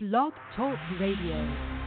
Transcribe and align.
Blog 0.00 0.32
Talk 0.54 0.78
Radio. 1.00 1.77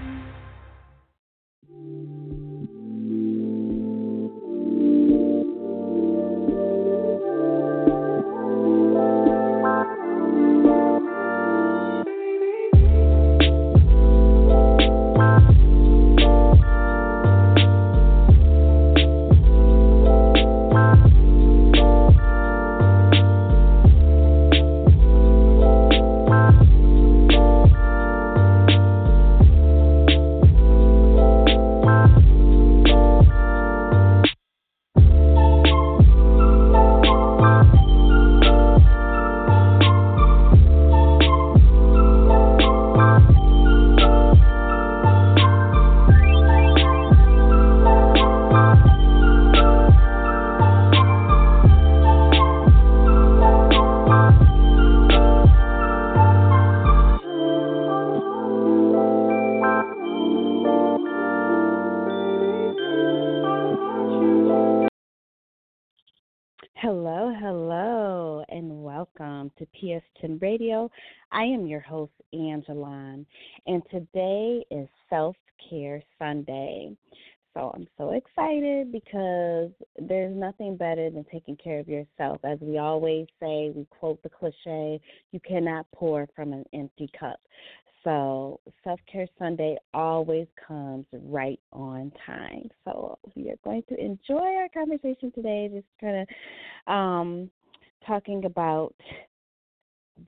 PS10 69.81 70.41
Radio. 70.41 70.89
I 71.31 71.43
am 71.43 71.65
your 71.65 71.79
host, 71.79 72.11
Angelon, 72.33 73.25
and 73.67 73.81
today 73.89 74.65
is 74.69 74.87
Self 75.09 75.35
Care 75.69 76.01
Sunday. 76.19 76.95
So 77.53 77.71
I'm 77.75 77.87
so 77.97 78.11
excited 78.11 78.91
because 78.91 79.71
there's 79.99 80.35
nothing 80.35 80.77
better 80.77 81.09
than 81.09 81.25
taking 81.31 81.57
care 81.57 81.79
of 81.79 81.87
yourself. 81.87 82.39
As 82.45 82.59
we 82.61 82.77
always 82.77 83.27
say, 83.41 83.71
we 83.75 83.85
quote 83.89 84.23
the 84.23 84.29
cliche, 84.29 85.01
you 85.31 85.39
cannot 85.45 85.85
pour 85.93 86.27
from 86.33 86.53
an 86.53 86.63
empty 86.73 87.09
cup. 87.19 87.39
So 88.03 88.59
Self 88.83 88.99
Care 89.11 89.27
Sunday 89.37 89.77
always 89.93 90.47
comes 90.67 91.05
right 91.11 91.59
on 91.73 92.11
time. 92.25 92.69
So 92.85 93.17
we 93.35 93.49
are 93.49 93.59
going 93.63 93.83
to 93.89 93.99
enjoy 93.99 94.55
our 94.55 94.69
conversation 94.73 95.31
today, 95.33 95.69
just 95.73 95.85
kind 95.99 96.25
of 96.87 96.93
um, 96.93 97.51
talking 98.07 98.45
about 98.45 98.95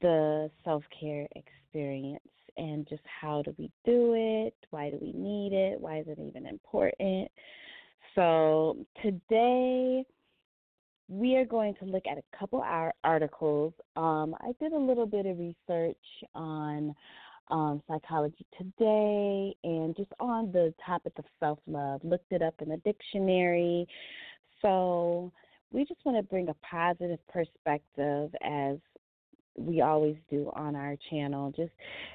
the 0.02 0.50
self 0.64 0.84
care 1.00 1.28
experience 1.36 2.24
and 2.58 2.88
just 2.88 3.04
how 3.22 3.42
do 3.42 3.54
we 3.58 3.72
do 3.86 4.14
it? 4.16 4.56
Why 4.70 4.90
do 4.90 4.98
we 5.02 5.14
need 5.14 5.54
it? 5.54 5.80
Why 5.80 6.00
is 6.00 6.08
it 6.08 6.20
even 6.20 6.46
important? 6.46 7.30
So, 8.16 8.78
today 9.02 10.06
we 11.10 11.36
are 11.36 11.46
going 11.46 11.76
to 11.76 11.86
look 11.86 12.04
at 12.10 12.18
a 12.18 12.38
couple 12.38 12.62
of 12.62 12.92
articles. 13.04 13.74
Um, 13.96 14.36
I 14.40 14.52
did 14.60 14.74
a 14.74 14.78
little 14.78 15.06
bit 15.06 15.26
of 15.26 15.38
research 15.38 15.98
on 16.34 16.96
um, 17.50 17.82
Psychology 17.88 18.46
Today 18.58 19.56
and 19.64 19.96
just 19.96 20.12
on 20.20 20.52
the 20.52 20.74
topic 20.86 21.14
of 21.18 21.26
self 21.40 21.60
love. 21.68 22.02
Looked 22.04 22.32
it 22.32 22.42
up 22.42 22.56
in 22.62 22.70
the 22.70 22.78
dictionary. 22.78 23.86
So 24.62 25.32
we 25.72 25.86
just 25.86 26.00
want 26.06 26.18
to 26.18 26.24
bring 26.24 26.50
a 26.50 26.56
positive 26.66 27.20
perspective 27.28 28.32
as 28.44 28.78
we 29.58 29.82
always 29.82 30.16
do 30.30 30.52
on 30.56 30.76
our 30.76 30.96
channel. 31.10 31.52
Just 31.56 31.72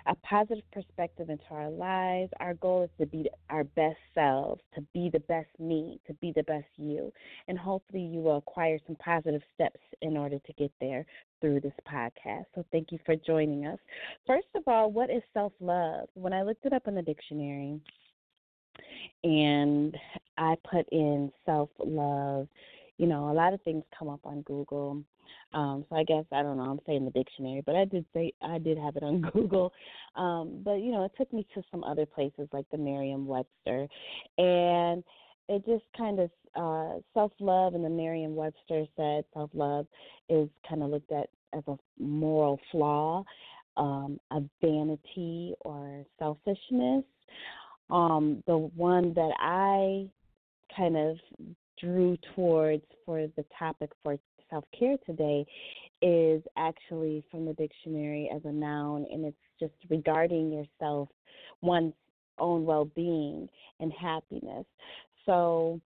a 0.07 0.15
positive 0.17 0.65
perspective 0.73 1.31
into 1.31 1.45
our 1.51 1.71
lives. 1.71 2.33
Our 2.41 2.55
goal 2.55 2.85
is 2.85 2.91
to 2.99 3.07
be 3.07 3.29
our 3.51 3.65
best 3.65 3.99
selves, 4.15 4.61
to 4.75 4.81
be 4.93 5.11
the 5.13 5.21
best 5.21 5.49
me, 5.59 6.01
to 6.07 6.15
be 6.15 6.33
the 6.35 6.43
best 6.45 6.67
you. 6.77 7.13
And 7.47 7.59
hopefully, 7.59 8.03
you 8.03 8.21
will 8.21 8.39
acquire 8.39 8.79
some 8.87 8.97
positive 8.97 9.43
steps 9.55 9.81
in 10.03 10.17
order 10.17 10.39
to 10.39 10.53
get 10.55 10.73
there 10.81 11.07
through 11.41 11.61
this 11.61 11.73
podcast. 11.91 12.45
So, 12.55 12.65
thank 12.73 12.91
you 12.93 12.99
for 13.07 13.15
joining 13.17 13.67
us. 13.67 13.79
First 14.27 14.49
of 14.55 14.63
all, 14.67 14.91
what 14.91 15.11
is 15.11 15.23
self 15.33 15.53
love? 15.61 16.09
When 16.15 16.33
I 16.33 16.43
looked 16.43 16.67
it 16.67 16.73
up 16.73 16.89
in 16.89 16.95
the 16.95 17.03
dictionary 17.03 17.81
and 19.25 19.97
I 20.37 20.57
put 20.71 20.89
in 20.91 21.33
self 21.47 21.71
love, 21.79 22.49
you 22.99 23.07
know, 23.07 23.31
a 23.31 23.33
lot 23.33 23.55
of 23.55 23.63
things 23.63 23.85
come 23.97 24.09
up 24.09 24.21
on 24.25 24.43
Google 24.43 25.03
um, 25.55 25.85
so 25.89 25.97
I 25.97 26.05
guess 26.05 26.25
I 26.33 26.43
don't 26.43 26.57
know. 26.57 26.65
I'm 26.65 26.81
saying 26.87 27.05
the 27.05 27.11
dictionary, 27.11 27.63
but 27.65 27.75
I 27.75 27.85
did 27.85 28.05
say 28.13 28.33
I 28.43 28.59
did 28.59 28.79
have 28.79 28.97
it 28.97 29.03
on 29.03 29.21
Google. 29.33 29.73
Um, 30.17 30.61
but 30.65 30.75
you 30.75 30.93
know, 30.93 31.05
it 31.05 31.13
took 31.17 31.33
me 31.33 31.47
to 31.55 31.63
some 31.71 31.85
other 31.85 32.07
places 32.07 32.49
like 32.53 32.67
the 32.71 32.79
Merriam-Webster, 32.79 33.89
and 34.39 35.03
it 35.49 35.65
just 35.67 35.85
kind 35.97 36.21
of 36.21 36.31
uh, 36.55 37.01
self-love. 37.15 37.75
And 37.75 37.85
the 37.85 37.91
Merriam-Webster 37.91 38.85
said 38.97 39.25
self-love 39.33 39.87
is 40.29 40.49
kind 40.69 40.83
of 40.83 40.91
looked 40.91 41.13
at 41.13 41.29
as 41.55 41.63
a 41.67 41.77
moral 41.99 42.61
flaw, 42.71 43.25
um, 43.77 44.21
a 44.31 44.41
vanity 44.61 45.55
or 45.61 46.05
selfishness. 46.19 47.05
Um, 47.91 48.43
the 48.47 48.59
one 48.59 49.15
that 49.15 49.33
I 49.39 50.09
kind 50.77 50.97
of 50.97 51.17
drew 51.81 52.19
towards 52.35 52.85
for 53.07 53.27
the 53.37 53.45
topic 53.59 53.91
for 54.03 54.19
self 54.51 54.65
care 54.79 54.97
today 55.07 55.47
is 56.03 56.43
actually 56.57 57.25
from 57.31 57.45
the 57.45 57.55
dictionary 57.55 58.31
as 58.35 58.43
a 58.45 58.53
noun, 58.53 59.07
and 59.11 59.25
it's 59.25 59.37
just 59.59 59.75
regarding 59.91 60.53
yourself, 60.53 61.09
one's 61.61 61.95
own 62.39 62.65
well 62.65 62.85
being 62.85 63.49
and 63.81 63.93
happiness. 63.93 64.65
So 65.27 65.81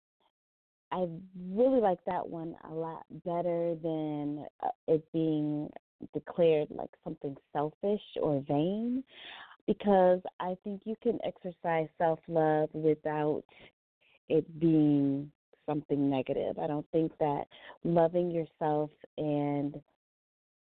I 0.93 1.06
really 1.48 1.81
like 1.81 2.04
that 2.06 2.28
one 2.28 2.56
a 2.69 2.75
lot 2.75 3.04
better 3.25 3.76
than 3.82 4.44
uh, 4.62 4.69
it 4.88 5.04
being 5.12 5.71
declared 6.15 6.69
like 6.71 6.91
something 7.04 7.37
selfish 7.53 8.00
or 8.21 8.42
vain 8.48 9.04
because 9.66 10.21
I 10.41 10.56
think 10.65 10.82
you 10.84 10.97
can 11.03 11.19
exercise 11.25 11.88
self 11.98 12.19
love 12.27 12.71
without 12.72 13.44
it 14.28 14.59
being 14.59 15.31
something 15.70 16.10
negative. 16.10 16.58
I 16.58 16.66
don't 16.66 16.86
think 16.91 17.12
that 17.20 17.44
loving 17.84 18.31
yourself 18.31 18.91
and 19.16 19.81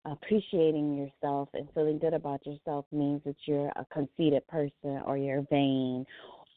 appreciating 0.06 0.98
yourself 0.98 1.50
and 1.54 1.68
feeling 1.74 1.98
good 1.98 2.14
about 2.14 2.46
yourself 2.46 2.86
means 2.92 3.22
that 3.26 3.36
you're 3.46 3.72
a 3.76 3.86
conceited 3.92 4.46
person 4.48 5.02
or 5.06 5.18
you're 5.18 5.46
vain 5.50 6.06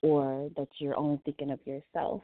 or 0.02 0.50
that 0.56 0.68
you're 0.78 0.98
only 0.98 1.20
thinking 1.24 1.50
of 1.50 1.60
yourself. 1.64 2.22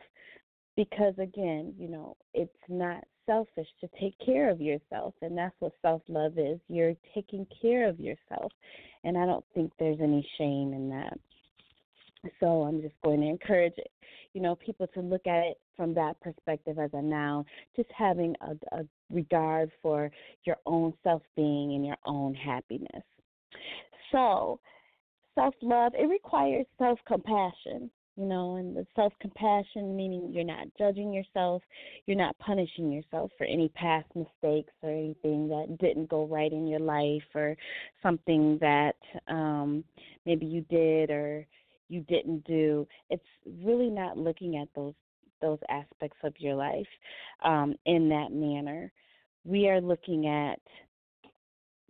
Because 0.76 1.14
again, 1.18 1.74
you 1.78 1.88
know, 1.88 2.16
it's 2.34 2.52
not 2.68 3.04
selfish 3.24 3.68
to 3.80 3.88
take 4.00 4.14
care 4.24 4.50
of 4.50 4.60
yourself, 4.60 5.14
and 5.22 5.36
that's 5.36 5.54
what 5.58 5.72
self 5.82 6.02
love 6.08 6.38
is. 6.38 6.58
You're 6.68 6.94
taking 7.14 7.46
care 7.62 7.88
of 7.88 7.98
yourself, 7.98 8.52
and 9.04 9.16
I 9.16 9.26
don't 9.26 9.44
think 9.54 9.72
there's 9.78 10.00
any 10.00 10.26
shame 10.38 10.72
in 10.74 10.90
that. 10.90 11.18
So 12.40 12.62
I'm 12.62 12.80
just 12.80 12.94
going 13.04 13.20
to 13.20 13.26
encourage, 13.26 13.74
you 14.32 14.40
know, 14.40 14.54
people 14.56 14.86
to 14.94 15.00
look 15.00 15.26
at 15.26 15.44
it 15.44 15.58
from 15.76 15.94
that 15.94 16.20
perspective 16.20 16.78
as 16.78 16.90
a 16.92 17.02
noun, 17.02 17.44
just 17.74 17.88
having 17.96 18.34
a, 18.40 18.78
a 18.78 18.84
regard 19.10 19.70
for 19.82 20.10
your 20.44 20.56
own 20.66 20.92
self 21.02 21.22
being 21.36 21.74
and 21.74 21.86
your 21.86 21.98
own 22.06 22.34
happiness. 22.34 23.02
So, 24.12 24.60
self 25.34 25.54
love, 25.62 25.92
it 25.94 26.08
requires 26.08 26.66
self 26.78 26.98
compassion, 27.06 27.90
you 28.16 28.24
know, 28.24 28.56
and 28.56 28.76
the 28.76 28.86
self 28.96 29.12
compassion 29.20 29.96
meaning 29.96 30.30
you're 30.32 30.44
not 30.44 30.66
judging 30.78 31.12
yourself, 31.12 31.62
you're 32.06 32.16
not 32.16 32.38
punishing 32.38 32.90
yourself 32.90 33.30
for 33.36 33.44
any 33.44 33.68
past 33.70 34.06
mistakes 34.14 34.72
or 34.82 34.90
anything 34.90 35.48
that 35.48 35.76
didn't 35.78 36.08
go 36.08 36.26
right 36.26 36.52
in 36.52 36.66
your 36.66 36.80
life 36.80 37.22
or 37.34 37.56
something 38.02 38.58
that 38.60 38.96
um 39.28 39.84
maybe 40.24 40.46
you 40.46 40.62
did 40.62 41.10
or 41.10 41.46
you 41.88 42.00
didn't 42.02 42.44
do. 42.44 42.86
It's 43.10 43.22
really 43.62 43.90
not 43.90 44.18
looking 44.18 44.56
at 44.56 44.68
those 44.74 44.94
those 45.42 45.58
aspects 45.68 46.16
of 46.24 46.32
your 46.38 46.54
life 46.54 46.86
um, 47.44 47.74
in 47.84 48.08
that 48.08 48.32
manner. 48.32 48.90
We 49.44 49.68
are 49.68 49.80
looking 49.80 50.26
at 50.26 50.60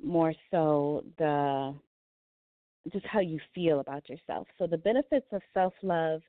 more 0.03 0.35
so 0.51 1.05
the 1.19 1.75
just 2.93 3.07
how 3.07 3.21
you 3.21 3.41
feel 3.55 3.81
about 3.81 4.09
yourself. 4.09 4.47
So 4.59 4.67
the 4.67 4.79
benefits 4.79 5.27
of 5.33 5.43
self 5.55 5.73
love, 5.83 6.23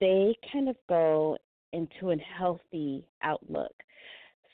they 0.00 0.36
kind 0.52 0.68
of 0.68 0.76
go 0.88 1.36
into 1.72 2.10
a 2.10 2.16
healthy 2.16 3.04
outlook. 3.22 3.72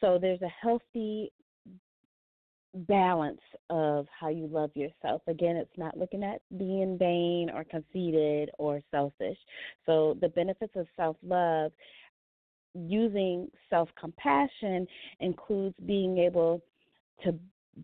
So 0.00 0.18
there's 0.20 0.42
a 0.42 0.52
healthy 0.62 1.32
balance 2.74 3.40
of 3.70 4.06
how 4.18 4.28
you 4.28 4.46
love 4.46 4.70
yourself. 4.74 5.22
Again, 5.26 5.56
it's 5.56 5.76
not 5.76 5.96
looking 5.96 6.22
at 6.22 6.40
being 6.56 6.98
vain 6.98 7.50
or 7.52 7.64
conceited 7.64 8.50
or 8.58 8.80
selfish. 8.90 9.38
So 9.86 10.16
the 10.20 10.28
benefits 10.28 10.72
of 10.76 10.86
self 10.96 11.16
love 11.22 11.72
using 12.74 13.48
self 13.70 13.88
compassion 13.98 14.86
includes 15.20 15.74
being 15.86 16.18
able 16.18 16.62
to 17.24 17.34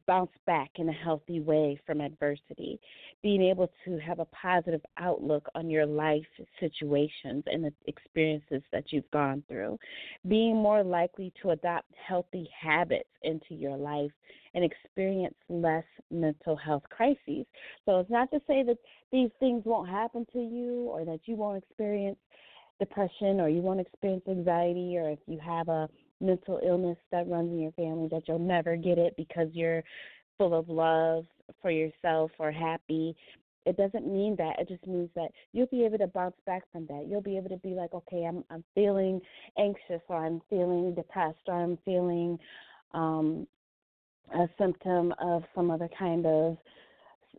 bounce 0.07 0.31
back 0.47 0.71
in 0.77 0.89
a 0.89 0.93
healthy 0.93 1.41
way 1.41 1.79
from 1.87 2.01
adversity, 2.01 2.81
being 3.23 3.43
able 3.43 3.71
to 3.85 3.99
have 3.99 4.19
a 4.19 4.27
positive 4.27 4.81
outlook 4.99 5.49
on 5.55 5.71
your 5.71 5.87
life 5.87 6.25
situations 6.61 7.45
and 7.47 7.65
the 7.65 7.73
experiences 7.87 8.63
that 8.73 8.85
you've 8.91 9.11
gone 9.11 9.43
through, 9.49 9.79
being 10.29 10.57
more 10.57 10.83
likely 10.83 11.33
to 11.43 11.51
adopt 11.51 11.91
healthy 12.07 12.49
habits 12.59 13.09
into 13.23 13.55
your 13.55 13.77
life 13.77 14.13
and 14.55 14.65
experience 14.65 15.35
less 15.49 15.85
mental 16.11 16.57
health 16.57 16.85
crises. 16.91 17.47
So 17.85 17.99
it's 17.99 18.11
not 18.11 18.31
to 18.31 18.41
say 18.47 18.63
that 18.63 18.79
these 19.11 19.31
things 19.41 19.63
won't 19.65 19.89
happen 19.89 20.27
to 20.33 20.39
you 20.39 20.87
or 20.89 21.05
that 21.05 21.21
you 21.25 21.37
won't 21.37 21.63
experience 21.63 22.19
depression 22.79 23.41
or 23.41 23.49
you 23.49 23.63
won't 23.63 23.81
experience 23.81 24.25
anxiety 24.29 24.97
or 24.97 25.11
if 25.11 25.19
you 25.27 25.39
have 25.39 25.69
a 25.69 25.89
mental 26.25 26.61
illness 26.65 26.99
that 27.13 27.29
runs 27.29 27.51
in 27.53 27.61
your 27.61 27.73
family 27.73 28.09
that 28.11 28.23
you'll 28.27 28.39
never 28.39 28.77
get 28.77 28.99
it 28.99 29.15
because 29.17 29.49
you're 29.53 29.83
full 30.39 30.55
of 30.59 30.69
love 30.69 31.25
for 31.63 31.71
yourself 31.71 32.31
or 32.39 32.51
happy 32.51 33.15
it 33.67 33.77
doesn't 33.77 34.07
mean 34.07 34.37
that. 34.37 34.59
It 34.59 34.69
just 34.69 34.87
means 34.87 35.09
that 35.15 35.31
you'll 35.53 35.67
be 35.67 35.85
able 35.85 35.99
to 35.99 36.07
bounce 36.07 36.37
back 36.45 36.65
from 36.71 36.87
that. 36.87 37.07
You'll 37.09 37.23
be 37.23 37.37
able 37.37 37.49
to 37.49 37.57
be 37.57 37.71
like 37.71 37.95
okay 37.95 38.25
i'm 38.25 38.45
i'm 38.51 38.65
feeling 38.75 39.21
anxious 39.59 40.03
or 40.09 40.25
i'm 40.25 40.43
feeling 40.51 40.95
depressed 40.95 41.39
or 41.47 41.63
i'm 41.63 41.79
feeling 41.85 42.39
um 42.93 43.47
a 44.35 44.49
symptom 44.59 45.15
of 45.21 45.45
some 45.55 45.71
other 45.71 45.89
kind 45.99 46.27
of 46.27 46.57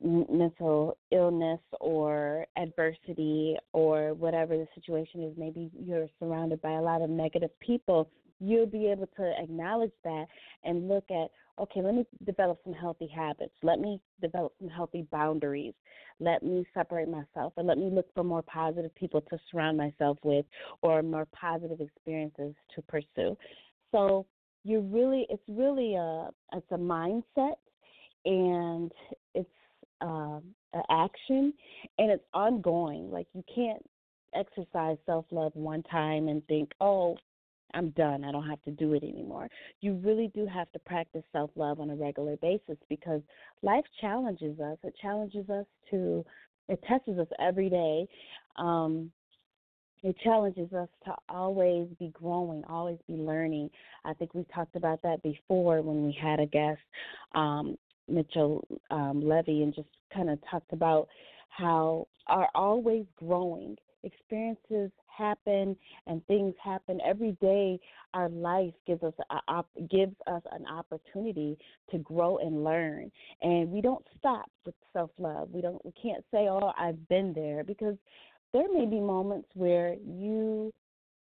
mental 0.04 0.98
illness 1.12 1.60
or 1.80 2.46
adversity 2.58 3.56
or 3.74 4.14
whatever 4.14 4.58
the 4.58 4.68
situation 4.76 5.24
is. 5.24 5.34
Maybe 5.38 5.72
you're 5.80 6.08
surrounded 6.20 6.62
by 6.62 6.74
a 6.74 6.82
lot 6.82 7.02
of 7.02 7.10
negative 7.10 7.50
people 7.60 8.10
you'll 8.40 8.66
be 8.66 8.88
able 8.88 9.08
to 9.18 9.34
acknowledge 9.42 9.92
that 10.04 10.26
and 10.64 10.88
look 10.88 11.06
at 11.10 11.30
okay 11.60 11.82
let 11.82 11.94
me 11.96 12.06
develop 12.26 12.60
some 12.64 12.74
healthy 12.74 13.08
habits. 13.08 13.54
Let 13.64 13.80
me 13.80 14.00
develop 14.22 14.54
some 14.60 14.70
healthy 14.70 15.08
boundaries. 15.12 15.74
Let 16.20 16.44
me 16.44 16.66
separate 16.74 17.10
myself 17.10 17.54
and 17.58 17.68
let 17.68 17.78
me 17.78 17.90
look 17.90 18.08
for 18.14 18.24
more 18.24 18.42
positive 18.42 18.94
people 18.96 19.22
to 19.22 19.38
surround 19.52 19.78
myself 19.78 20.18
with 20.24 20.46
or 20.82 21.02
more 21.02 21.28
positive 21.34 21.82
experiences 21.82 22.54
to 22.76 22.82
pursue. 22.84 23.38
So 23.92 24.26
you 24.64 24.82
really 24.82 25.26
it's 25.30 25.44
really 25.48 25.96
a 25.96 26.30
it's 26.54 26.72
a 26.72 26.78
mindset 26.78 27.56
and 28.26 28.92
it's 29.34 29.50
uh, 30.02 30.40
an 30.74 30.84
action 30.90 31.54
and 31.98 32.12
it's 32.12 32.24
ongoing. 32.34 33.12
Like 33.12 33.28
you 33.34 33.44
can't 33.54 33.84
exercise 34.34 34.98
self 35.06 35.26
love 35.32 35.52
one 35.56 35.84
time 35.84 36.28
and 36.28 36.46
think 36.48 36.72
oh 36.82 37.16
I'm 37.74 37.90
done. 37.92 38.24
I 38.24 38.32
don't 38.32 38.48
have 38.48 38.62
to 38.64 38.72
do 38.72 38.94
it 38.94 39.04
anymore. 39.04 39.50
You 39.82 39.96
really 39.96 40.32
do 40.34 40.46
have 40.46 40.72
to 40.72 40.80
practice 40.80 41.24
self 41.32 41.52
love 41.56 41.80
on 41.80 41.90
a 41.90 41.96
regular 41.96 42.38
basis 42.38 42.78
because 42.90 43.22
life 43.62 43.86
challenges 44.00 44.60
us. 44.60 44.78
It 44.84 44.96
challenges 45.02 45.50
us 45.50 45.66
to, 45.92 46.26
it 46.70 46.82
tests 46.88 47.10
us 47.10 47.28
every 47.40 47.70
day. 47.70 48.08
Um, 48.58 49.12
it 50.04 50.16
challenges 50.24 50.72
us 50.72 50.90
to 51.06 51.16
always 51.30 51.88
be 52.00 52.10
growing, 52.10 52.64
always 52.66 53.00
be 53.08 53.16
learning. 53.16 53.72
I 54.04 54.14
think 54.14 54.36
we 54.36 54.46
talked 54.54 54.76
about 54.76 55.02
that 55.02 55.24
before 55.24 55.82
when 55.82 56.06
we 56.06 56.16
had 56.22 56.40
a 56.40 56.46
guest, 56.46 56.80
um, 57.34 57.76
Mitchell 58.08 58.68
um, 58.92 59.28
Levy, 59.28 59.64
and 59.64 59.74
just 59.74 59.88
kind 60.14 60.30
of 60.30 60.38
talked 60.50 60.74
about 60.74 61.08
how 61.50 62.08
are 62.28 62.50
always 62.54 63.06
growing 63.18 63.78
experiences 64.04 64.92
happen 65.18 65.76
and 66.08 66.26
things 66.28 66.54
happen. 66.64 67.00
Every 67.06 67.38
day 67.42 67.80
our 68.14 68.30
life 68.30 68.74
gives 68.88 69.04
us 69.04 69.14
a, 69.30 69.64
gives 69.90 70.16
us 70.28 70.42
an 70.52 70.66
opportunity 70.68 71.58
to 71.92 71.98
grow 72.00 72.38
and 72.38 72.64
learn. 72.64 73.12
And 73.42 73.72
we 73.72 73.82
don't 73.82 74.06
stop 74.18 74.50
with 74.66 74.76
self 74.96 75.12
love 75.20 75.50
we 75.52 75.62
don't 75.62 75.84
we 75.86 75.92
can't 76.02 76.24
say 76.32 76.48
oh 76.50 76.72
i've 76.78 77.08
been 77.10 77.34
there 77.34 77.64
because 77.64 77.96
there 78.54 78.72
may 78.74 78.86
be 78.86 79.00
moments 79.00 79.48
where 79.54 79.96
you 80.06 80.74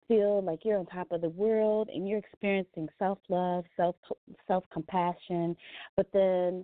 feel 0.07 0.43
like 0.43 0.59
you're 0.63 0.77
on 0.77 0.85
top 0.85 1.11
of 1.11 1.21
the 1.21 1.29
world 1.29 1.89
and 1.93 2.07
you're 2.07 2.19
experiencing 2.19 2.87
self 2.99 3.17
love 3.29 3.65
self 3.75 3.95
self 4.47 4.63
compassion 4.71 5.55
but 5.97 6.07
then 6.13 6.63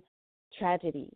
tragedy 0.58 1.08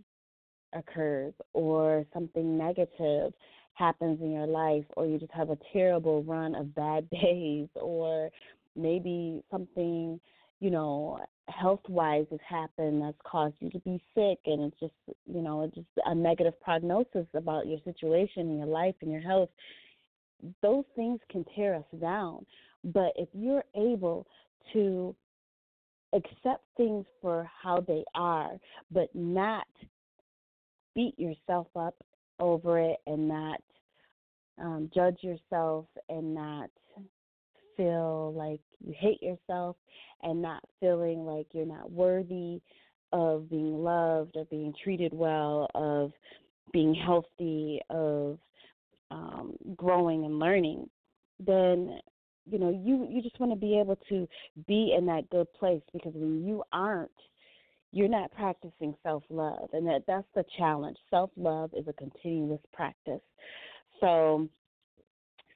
occurs 0.75 1.33
or 1.53 2.05
something 2.13 2.59
negative 2.59 3.33
happens 3.77 4.21
in 4.21 4.31
your 4.33 4.47
life 4.47 4.85
or 4.97 5.07
you 5.07 5.19
just 5.19 5.33
have 5.33 5.51
a 5.51 5.59
terrible 5.73 6.23
run 6.25 6.55
of 6.55 6.75
bad 6.75 7.09
days 7.23 7.69
or 7.77 8.31
maybe 8.75 9.43
something 9.51 10.21
you 10.61 10.71
know 10.71 11.19
health 11.49 11.83
wise 11.89 12.27
has 12.31 12.41
happened 12.49 13.01
that's 13.01 13.17
caused 13.25 13.55
you 13.61 13.71
to 13.71 13.79
be 13.81 14.03
sick 14.15 14.39
and 14.47 14.63
it's 14.63 14.81
just 14.81 14.95
you 15.27 15.41
know 15.41 15.63
it's 15.63 15.75
just 15.75 15.87
a 16.07 16.15
negative 16.15 16.59
prognosis 16.61 17.27
about 17.35 17.67
your 17.67 17.79
situation 17.85 18.49
and 18.49 18.59
your 18.59 18.67
life 18.67 18.95
and 19.03 19.13
your 19.13 19.21
health 19.21 19.51
those 20.63 20.85
things 20.95 21.21
can 21.31 21.45
tear 21.55 21.75
us 21.75 22.01
down. 22.01 22.45
But 22.85 23.13
if 23.17 23.29
you're 23.33 23.65
able 23.75 24.27
to 24.73 25.15
accept 26.13 26.65
things 26.77 27.05
for 27.21 27.51
how 27.63 27.81
they 27.81 28.05
are 28.15 28.53
but 28.93 29.09
not 29.15 29.67
beat 30.95 31.19
yourself 31.19 31.67
up 31.77 31.95
over 32.39 32.79
it 32.79 32.99
and 33.07 33.29
not 33.29 33.61
um, 34.61 34.91
judge 34.95 35.19
yourself 35.23 35.87
and 36.09 36.35
not 36.35 36.71
feel 37.77 38.33
like 38.35 38.61
you 38.81 38.95
hate 38.99 39.23
yourself 39.23 39.77
and 40.23 40.41
not 40.41 40.63
feeling 40.81 41.27
like 41.27 41.47
you're 41.53 41.67
not 41.67 41.91
worthy 41.91 42.61
of 43.13 43.49
being 43.49 43.83
loved, 43.83 44.37
of 44.37 44.49
being 44.51 44.75
treated 44.83 45.13
well, 45.13 45.69
of 45.75 46.13
being 46.73 46.95
healthy, 46.95 47.81
of 47.91 48.39
um, 49.11 49.55
growing 49.77 50.25
and 50.25 50.39
learning, 50.39 50.89
then 51.39 51.99
you 52.49 52.59
know 52.59 52.71
you 52.71 53.07
you 53.11 53.23
just 53.23 53.39
want 53.39 53.53
to 53.53 53.57
be 53.57 53.79
able 53.79 53.99
to 54.09 54.27
be 54.67 54.95
in 54.97 55.07
that 55.07 55.29
good 55.31 55.53
place 55.55 55.83
because 55.93 56.13
when 56.15 56.45
you 56.45 56.63
aren't 56.73 57.11
you're 57.97 58.09
not 58.09 58.31
practicing 58.33 58.95
self 59.03 59.23
love 59.31 59.71
and 59.73 59.87
that 59.87 60.03
that's 60.07 60.27
the 60.35 60.45
challenge. 60.59 60.99
Self 61.09 61.31
love 61.37 61.71
is 61.75 61.89
a 61.89 61.95
continuous 61.95 62.61
practice. 62.75 63.23
So 64.01 64.51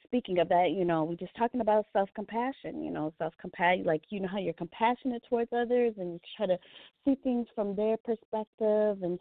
speaking 0.04 0.38
of 0.38 0.48
that, 0.48 0.70
you 0.70 0.86
know, 0.86 1.04
we're 1.04 1.16
just 1.16 1.36
talking 1.36 1.60
about 1.60 1.84
self 1.92 2.08
compassion, 2.14 2.82
you 2.82 2.90
know, 2.90 3.12
self 3.18 3.34
compassion 3.38 3.84
like 3.84 4.00
you 4.08 4.20
know 4.20 4.28
how 4.28 4.38
you're 4.38 4.54
compassionate 4.54 5.22
towards 5.28 5.52
others 5.52 5.92
and 5.98 6.14
you 6.14 6.20
try 6.34 6.46
to 6.46 6.58
see 7.04 7.14
things 7.22 7.46
from 7.54 7.76
their 7.76 7.98
perspective 7.98 9.02
and 9.02 9.18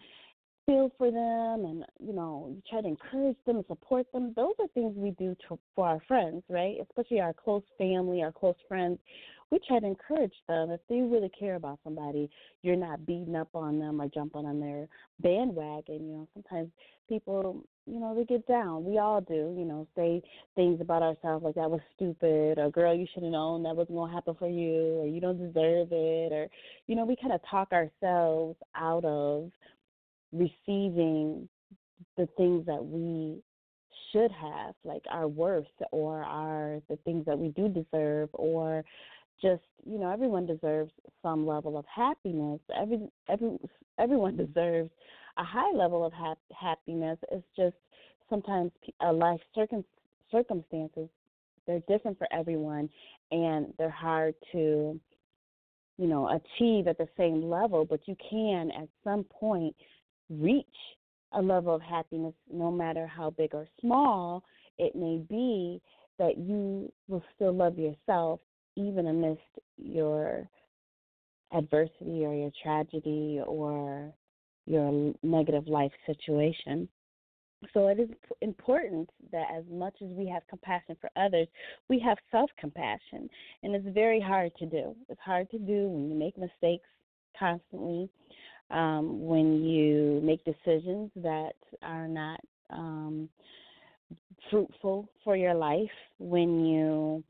feel 0.70 0.92
for 1.00 1.10
them 1.10 1.66
and 1.66 1.84
you 2.00 2.14
know 2.14 2.48
you 2.52 2.62
try 2.70 2.80
to 2.80 2.88
encourage 2.88 3.38
them 3.48 3.58
and 3.58 3.66
support 3.66 4.06
them 4.14 4.34
those 4.36 4.54
are 4.60 4.68
things 4.76 4.94
we 4.96 5.10
do 5.12 5.36
to, 5.48 5.58
for 5.76 5.88
our 5.88 6.00
friends 6.08 6.44
right? 6.48 6.76
Especially 6.88 7.20
our 7.20 7.34
close 7.34 7.64
family 7.78 8.22
our 8.22 8.32
close 8.32 8.56
friends. 8.68 9.00
We 9.52 9.58
try 9.68 9.80
to 9.80 9.88
encourage 9.88 10.36
them. 10.48 10.70
If 10.70 10.80
they 10.88 11.02
really 11.02 11.32
care 11.38 11.56
about 11.56 11.80
somebody 11.84 12.30
you're 12.62 12.76
not 12.76 13.08
beating 13.08 13.36
up 13.36 13.50
on 13.56 13.80
them 13.80 14.00
or 14.00 14.08
jumping 14.08 14.46
on 14.46 14.60
their 14.60 14.88
bandwagon 15.22 16.08
you 16.08 16.18
know. 16.18 16.28
Sometimes 16.36 16.70
people 17.08 17.64
you 17.88 18.00
know 18.00 18.14
they 18.14 18.26
get 18.26 18.48
down. 18.48 18.86
We 18.86 19.00
all 19.00 19.22
do 19.22 19.56
you 19.58 19.66
know 19.66 19.88
say 19.96 20.22
things 20.56 20.82
about 20.82 21.02
ourselves 21.02 21.44
like 21.44 21.56
that 21.56 21.72
was 21.72 21.82
stupid 21.96 22.60
or 22.60 22.70
girl 22.70 22.94
you 22.94 23.08
should 23.12 23.24
have 23.24 23.32
known 23.32 23.64
that 23.64 23.76
wasn't 23.76 23.98
going 23.98 24.12
to 24.12 24.16
happen 24.16 24.36
for 24.38 24.48
you 24.48 25.00
or 25.00 25.08
you 25.08 25.20
don't 25.20 25.40
deserve 25.40 25.88
it 25.92 26.32
or 26.32 26.48
you 26.86 26.96
know 26.96 27.06
we 27.06 27.16
kind 27.16 27.34
of 27.34 27.42
talk 27.50 27.72
ourselves 27.72 28.56
out 28.76 29.04
of 29.04 29.50
receiving 30.32 31.48
the 32.18 32.28
things 32.38 32.66
that 32.66 32.84
we 32.84 33.42
should 34.12 34.32
have, 34.32 34.74
like 34.84 35.04
our 35.10 35.28
worth 35.28 35.66
or 35.92 36.24
our 36.24 36.82
the 36.90 36.98
things 36.98 37.26
that 37.26 37.38
we 37.38 37.50
do 37.50 37.68
deserve 37.68 38.30
or 38.34 38.84
just 39.42 39.64
you 39.86 39.98
know 39.98 40.12
everyone 40.12 40.46
deserves 40.46 40.92
some 41.22 41.46
level 41.46 41.78
of 41.78 41.86
happiness. 41.94 42.60
Every 42.76 43.10
every 43.28 43.58
everyone 43.98 44.38
deserves 44.54 44.90
a 45.38 45.44
high 45.44 45.72
level 45.74 46.06
of 46.06 46.14
ha- 46.14 46.36
happiness. 46.58 47.18
It's 47.32 47.46
just 47.56 47.76
sometimes 48.30 48.72
a 49.02 49.12
life 49.12 49.42
circum- 49.56 49.86
circumstances 50.32 51.10
they're 51.70 51.82
different 51.88 52.18
for 52.18 52.28
everyone 52.34 52.90
and 53.32 53.72
they're 53.78 53.90
hard 53.90 54.34
to 54.52 55.00
you 55.98 56.08
know 56.08 56.28
achieve 56.30 56.88
at 56.88 56.98
the 56.98 57.08
same 57.16 57.44
level 57.44 57.86
but 57.86 58.00
you 58.08 58.16
can 58.30 58.72
at 58.72 58.88
some 59.04 59.24
point 59.26 59.76
reach 60.30 60.66
a 61.34 61.42
level 61.42 61.76
of 61.76 61.82
happiness, 61.82 62.34
no 62.52 62.72
matter 62.72 63.06
how 63.06 63.30
big 63.32 63.54
or 63.54 63.68
small 63.80 64.44
it 64.78 64.96
may 64.96 65.18
be, 65.30 65.82
that 66.18 66.38
you 66.38 66.92
will 67.08 67.24
still 67.36 67.54
love 67.54 67.78
yourself 67.78 68.40
even 68.76 69.08
amidst 69.08 69.42
your 69.78 70.48
adversity 71.54 72.26
or 72.26 72.34
your 72.34 72.52
tragedy 72.62 73.42
or 73.46 74.14
your 74.66 75.14
negative 75.24 75.68
life 75.68 75.92
situation. 76.06 76.88
So 77.74 77.88
it 77.88 78.00
is 78.00 78.10
important 78.42 79.10
that 79.32 79.48
as 79.54 79.64
much 79.70 79.96
as 80.02 80.10
we 80.10 80.28
have 80.30 80.44
compassion 80.50 80.96
for 81.02 81.10
others, 81.18 81.48
we 81.90 82.00
have 82.00 82.18
self 82.32 82.50
compassion. 82.58 83.30
And 83.64 83.76
it's 83.76 83.88
very 83.94 84.22
hard 84.22 84.54
to 84.60 84.66
do. 84.66 84.96
It's 85.10 85.20
hard 85.20 85.50
to 85.52 85.60
do 85.60 85.90
when 85.90 86.10
you 86.10 86.16
make 86.16 86.38
mistakes 86.38 86.88
constantly, 87.38 88.10
um, 88.72 89.26
when 89.26 89.64
you 89.64 90.22
make 90.24 90.44
decisions 90.44 91.12
that 91.16 91.56
are 91.82 92.08
not 92.08 92.40
um, 92.70 93.30
fruitful 94.50 95.10
for 95.24 95.36
your 95.36 95.54
life, 95.54 95.90
when 96.20 96.66
you 96.66 97.24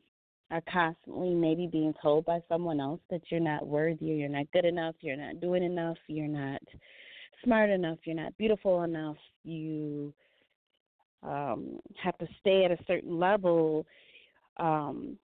are 0.51 0.61
constantly 0.71 1.33
maybe 1.33 1.67
being 1.67 1.93
told 2.01 2.25
by 2.25 2.39
someone 2.49 2.79
else 2.79 2.99
that 3.09 3.21
you're 3.29 3.39
not 3.39 3.67
worthy, 3.67 4.05
you're 4.05 4.29
not 4.29 4.51
good 4.51 4.65
enough, 4.65 4.95
you're 5.01 5.15
not 5.15 5.39
doing 5.39 5.63
enough, 5.63 5.97
you're 6.07 6.27
not 6.27 6.61
smart 7.43 7.69
enough, 7.69 7.99
you're 8.03 8.15
not 8.15 8.35
beautiful 8.37 8.83
enough, 8.83 9.17
you 9.43 10.13
um, 11.23 11.79
have 12.01 12.17
to 12.17 12.27
stay 12.39 12.65
at 12.65 12.71
a 12.71 12.83
certain 12.87 13.19
level. 13.19 13.85
Um, 14.57 15.17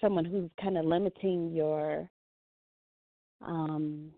someone 0.00 0.24
who's 0.24 0.50
kind 0.60 0.78
of 0.78 0.84
limiting 0.84 1.52
your 1.52 2.08
um, 3.44 4.10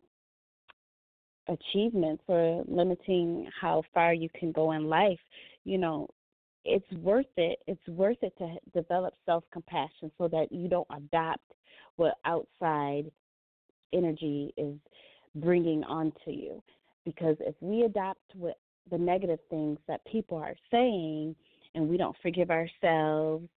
achievements 1.48 2.22
or 2.26 2.64
limiting 2.66 3.48
how 3.60 3.82
far 3.92 4.14
you 4.14 4.28
can 4.38 4.52
go 4.52 4.72
in 4.72 4.88
life, 4.88 5.18
you 5.64 5.78
know, 5.78 6.08
it's 6.64 6.90
worth 6.92 7.26
it. 7.36 7.58
It's 7.66 7.86
worth 7.88 8.16
it 8.22 8.32
to 8.38 8.56
develop 8.72 9.14
self 9.26 9.44
compassion 9.52 10.10
so 10.16 10.28
that 10.28 10.50
you 10.50 10.68
don't 10.68 10.88
adopt 10.96 11.42
what 11.96 12.14
outside 12.24 13.10
energy 13.92 14.52
is 14.56 14.74
bringing 15.36 15.84
onto 15.84 16.30
you. 16.30 16.62
Because 17.04 17.36
if 17.40 17.54
we 17.60 17.82
adopt 17.82 18.20
what 18.34 18.58
the 18.90 18.98
negative 18.98 19.38
things 19.50 19.78
that 19.88 20.04
people 20.06 20.38
are 20.38 20.54
saying 20.70 21.34
and 21.74 21.88
we 21.88 21.96
don't 21.96 22.16
forgive 22.22 22.50
ourselves 22.50 23.48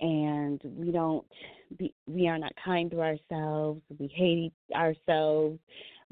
and 0.00 0.60
we 0.64 0.90
don't 0.90 1.26
be 1.78 1.94
we 2.06 2.26
are 2.26 2.38
not 2.38 2.52
kind 2.62 2.90
to 2.90 3.00
ourselves, 3.00 3.80
we 3.98 4.08
hate 4.08 4.52
ourselves, 4.74 5.58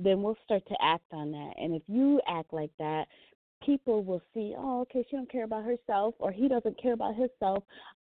then 0.02 0.22
we'll 0.22 0.36
start 0.44 0.66
to 0.68 0.76
act 0.82 1.04
on 1.12 1.32
that. 1.32 1.52
And 1.58 1.74
if 1.74 1.82
you 1.86 2.20
act 2.28 2.52
like 2.52 2.70
that, 2.78 3.06
people 3.64 4.02
will 4.02 4.22
see, 4.32 4.54
oh, 4.56 4.82
okay, 4.82 5.04
she 5.08 5.16
don't 5.16 5.30
care 5.30 5.44
about 5.44 5.64
herself 5.64 6.14
or 6.18 6.32
he 6.32 6.48
doesn't 6.48 6.80
care 6.80 6.94
about 6.94 7.14
himself. 7.14 7.64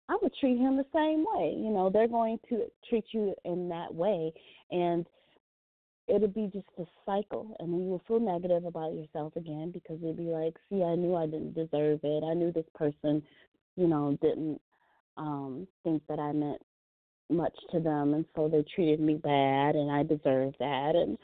I'm 0.08 0.18
gonna 0.20 0.30
treat 0.40 0.58
him 0.58 0.76
the 0.76 0.86
same 0.94 1.24
way. 1.34 1.54
You 1.56 1.70
know, 1.70 1.90
they're 1.92 2.08
going 2.08 2.38
to 2.48 2.66
treat 2.88 3.04
you 3.12 3.34
in 3.44 3.68
that 3.68 3.94
way 3.94 4.32
and 4.70 5.06
it'll 6.08 6.28
be 6.28 6.50
just 6.52 6.66
a 6.78 6.84
cycle 7.06 7.56
and 7.58 7.72
then 7.72 7.80
you 7.82 7.90
will 7.90 8.02
feel 8.06 8.20
negative 8.20 8.64
about 8.64 8.92
yourself 8.92 9.34
again 9.36 9.70
because 9.72 9.98
you'll 10.02 10.12
be 10.12 10.24
like, 10.24 10.54
See, 10.68 10.82
I 10.82 10.94
knew 10.94 11.14
I 11.14 11.26
didn't 11.26 11.54
deserve 11.54 12.00
it. 12.02 12.24
I 12.24 12.34
knew 12.34 12.52
this 12.52 12.66
person, 12.74 13.22
you 13.76 13.86
know, 13.86 14.18
didn't 14.20 14.60
um 15.16 15.66
think 15.84 16.02
that 16.08 16.18
I 16.18 16.32
meant 16.32 16.60
much 17.30 17.56
to 17.70 17.80
them 17.80 18.14
and 18.14 18.24
so 18.36 18.48
they 18.48 18.64
treated 18.74 19.00
me 19.00 19.14
bad 19.14 19.74
and 19.74 19.90
I 19.90 20.02
deserve 20.02 20.54
that 20.58 20.92
and 20.94 21.16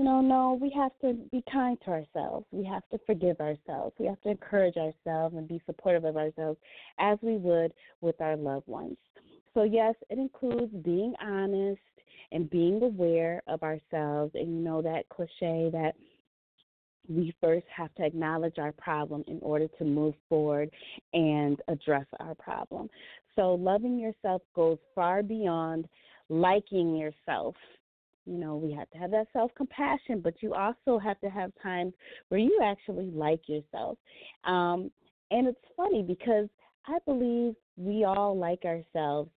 you 0.00 0.06
know, 0.06 0.22
no, 0.22 0.58
we 0.58 0.72
have 0.74 0.92
to 1.02 1.12
be 1.30 1.44
kind 1.52 1.76
to 1.84 1.90
ourselves. 1.90 2.46
We 2.52 2.64
have 2.64 2.88
to 2.90 2.98
forgive 3.04 3.38
ourselves. 3.38 3.94
We 3.98 4.06
have 4.06 4.18
to 4.22 4.30
encourage 4.30 4.78
ourselves 4.78 5.36
and 5.36 5.46
be 5.46 5.60
supportive 5.66 6.06
of 6.06 6.16
ourselves 6.16 6.58
as 6.98 7.18
we 7.20 7.36
would 7.36 7.74
with 8.00 8.18
our 8.22 8.34
loved 8.34 8.66
ones. 8.66 8.96
So, 9.52 9.64
yes, 9.64 9.94
it 10.08 10.18
includes 10.18 10.72
being 10.82 11.12
honest 11.22 11.82
and 12.32 12.48
being 12.48 12.82
aware 12.82 13.42
of 13.46 13.62
ourselves. 13.62 14.32
And 14.34 14.46
you 14.46 14.64
know 14.64 14.80
that 14.80 15.06
cliche 15.10 15.68
that 15.70 15.92
we 17.06 17.34
first 17.38 17.66
have 17.76 17.94
to 17.96 18.06
acknowledge 18.06 18.56
our 18.56 18.72
problem 18.72 19.22
in 19.26 19.38
order 19.42 19.68
to 19.76 19.84
move 19.84 20.14
forward 20.30 20.70
and 21.12 21.60
address 21.68 22.06
our 22.20 22.34
problem. 22.36 22.88
So, 23.36 23.52
loving 23.52 23.98
yourself 23.98 24.40
goes 24.54 24.78
far 24.94 25.22
beyond 25.22 25.88
liking 26.30 26.96
yourself 26.96 27.54
you 28.26 28.38
know, 28.38 28.56
we 28.56 28.72
have 28.72 28.90
to 28.90 28.98
have 28.98 29.10
that 29.12 29.26
self 29.32 29.50
compassion, 29.56 30.20
but 30.20 30.34
you 30.40 30.54
also 30.54 30.98
have 30.98 31.18
to 31.20 31.30
have 31.30 31.52
times 31.62 31.94
where 32.28 32.40
you 32.40 32.58
actually 32.62 33.10
like 33.10 33.48
yourself. 33.48 33.98
Um, 34.44 34.90
and 35.30 35.46
it's 35.46 35.58
funny 35.76 36.02
because 36.02 36.48
I 36.86 36.98
believe 37.06 37.54
we 37.76 38.04
all 38.04 38.36
like 38.36 38.64
ourselves 38.64 39.30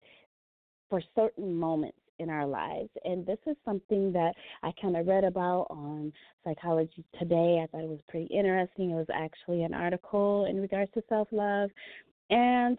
for 0.89 1.01
certain 1.15 1.55
moments 1.55 1.97
in 2.19 2.29
our 2.29 2.45
lives. 2.45 2.89
And 3.03 3.25
this 3.25 3.39
is 3.47 3.55
something 3.65 4.13
that 4.13 4.33
I 4.63 4.71
kind 4.81 4.95
of 4.95 5.07
read 5.07 5.23
about 5.23 5.67
on 5.69 6.13
Psychology 6.43 7.03
Today. 7.17 7.61
I 7.63 7.67
thought 7.67 7.83
it 7.83 7.89
was 7.89 7.99
pretty 8.07 8.27
interesting. 8.27 8.91
It 8.91 8.95
was 8.95 9.07
actually 9.13 9.63
an 9.63 9.73
article 9.73 10.45
in 10.45 10.61
regards 10.61 10.91
to 10.93 11.03
self 11.09 11.27
love. 11.31 11.69
And 12.29 12.77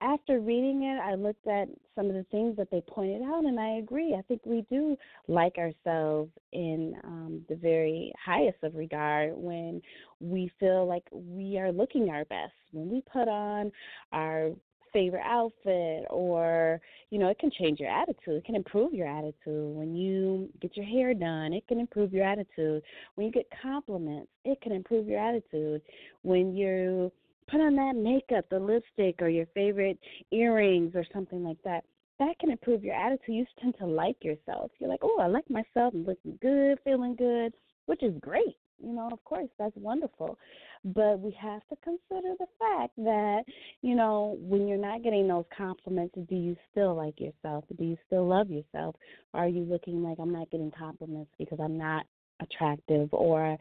after 0.00 0.40
reading 0.40 0.82
it, 0.82 1.00
I 1.00 1.14
looked 1.14 1.46
at 1.46 1.68
some 1.94 2.06
of 2.06 2.14
the 2.14 2.26
things 2.30 2.56
that 2.56 2.70
they 2.70 2.82
pointed 2.82 3.22
out, 3.22 3.44
and 3.44 3.58
I 3.58 3.76
agree. 3.76 4.14
I 4.16 4.22
think 4.22 4.42
we 4.44 4.66
do 4.70 4.96
like 5.26 5.56
ourselves 5.56 6.30
in 6.52 6.94
um, 7.04 7.42
the 7.48 7.56
very 7.56 8.12
highest 8.22 8.58
of 8.62 8.74
regard 8.74 9.32
when 9.34 9.80
we 10.20 10.50
feel 10.60 10.86
like 10.86 11.04
we 11.10 11.58
are 11.58 11.72
looking 11.72 12.10
our 12.10 12.24
best. 12.26 12.52
When 12.72 12.90
we 12.90 13.02
put 13.10 13.28
on 13.28 13.72
our 14.12 14.50
favorite 14.92 15.24
outfit, 15.24 16.06
or, 16.10 16.80
you 17.10 17.18
know, 17.18 17.28
it 17.28 17.38
can 17.38 17.50
change 17.50 17.80
your 17.80 17.90
attitude. 17.90 18.36
It 18.36 18.44
can 18.44 18.54
improve 18.54 18.94
your 18.94 19.06
attitude. 19.06 19.74
When 19.76 19.94
you 19.94 20.48
get 20.60 20.76
your 20.76 20.86
hair 20.86 21.12
done, 21.12 21.52
it 21.52 21.66
can 21.68 21.80
improve 21.80 22.12
your 22.12 22.24
attitude. 22.24 22.82
When 23.14 23.26
you 23.26 23.32
get 23.32 23.46
compliments, 23.62 24.30
it 24.44 24.60
can 24.62 24.72
improve 24.72 25.06
your 25.06 25.20
attitude. 25.20 25.82
When 26.22 26.56
you 26.56 27.12
put 27.48 27.60
on 27.60 27.76
that 27.76 27.96
makeup, 27.96 28.46
the 28.50 28.58
lipstick, 28.58 29.20
or 29.20 29.28
your 29.28 29.46
favorite 29.54 29.98
earrings, 30.32 30.92
or 30.94 31.04
something 31.12 31.44
like 31.44 31.62
that. 31.64 31.84
That 32.18 32.38
can 32.38 32.50
improve 32.50 32.82
your 32.82 32.94
attitude. 32.94 33.34
You 33.34 33.46
tend 33.60 33.76
to 33.78 33.86
like 33.86 34.16
yourself. 34.22 34.70
You're 34.78 34.88
like, 34.88 35.00
oh, 35.02 35.18
I 35.20 35.26
like 35.26 35.48
myself. 35.50 35.92
I'm 35.94 36.06
looking 36.06 36.38
good, 36.40 36.78
feeling 36.82 37.14
good, 37.14 37.52
which 37.86 38.02
is 38.02 38.14
great. 38.20 38.56
You 38.82 38.92
know, 38.94 39.08
of 39.10 39.22
course, 39.24 39.48
that's 39.58 39.76
wonderful. 39.76 40.38
But 40.84 41.20
we 41.20 41.36
have 41.40 41.62
to 41.68 41.76
consider 41.82 42.34
the 42.38 42.46
fact 42.58 42.92
that, 42.98 43.42
you 43.82 43.94
know, 43.94 44.36
when 44.40 44.68
you're 44.68 44.78
not 44.78 45.02
getting 45.02 45.26
those 45.28 45.44
compliments, 45.56 46.14
do 46.28 46.36
you 46.36 46.56
still 46.70 46.94
like 46.94 47.18
yourself? 47.20 47.64
Do 47.76 47.84
you 47.84 47.96
still 48.06 48.26
love 48.26 48.50
yourself? 48.50 48.96
Are 49.34 49.48
you 49.48 49.62
looking 49.62 50.02
like 50.02 50.18
I'm 50.20 50.32
not 50.32 50.50
getting 50.50 50.70
compliments 50.70 51.30
because 51.38 51.58
I'm 51.60 51.78
not 51.78 52.06
attractive 52.40 53.08
or 53.12 53.56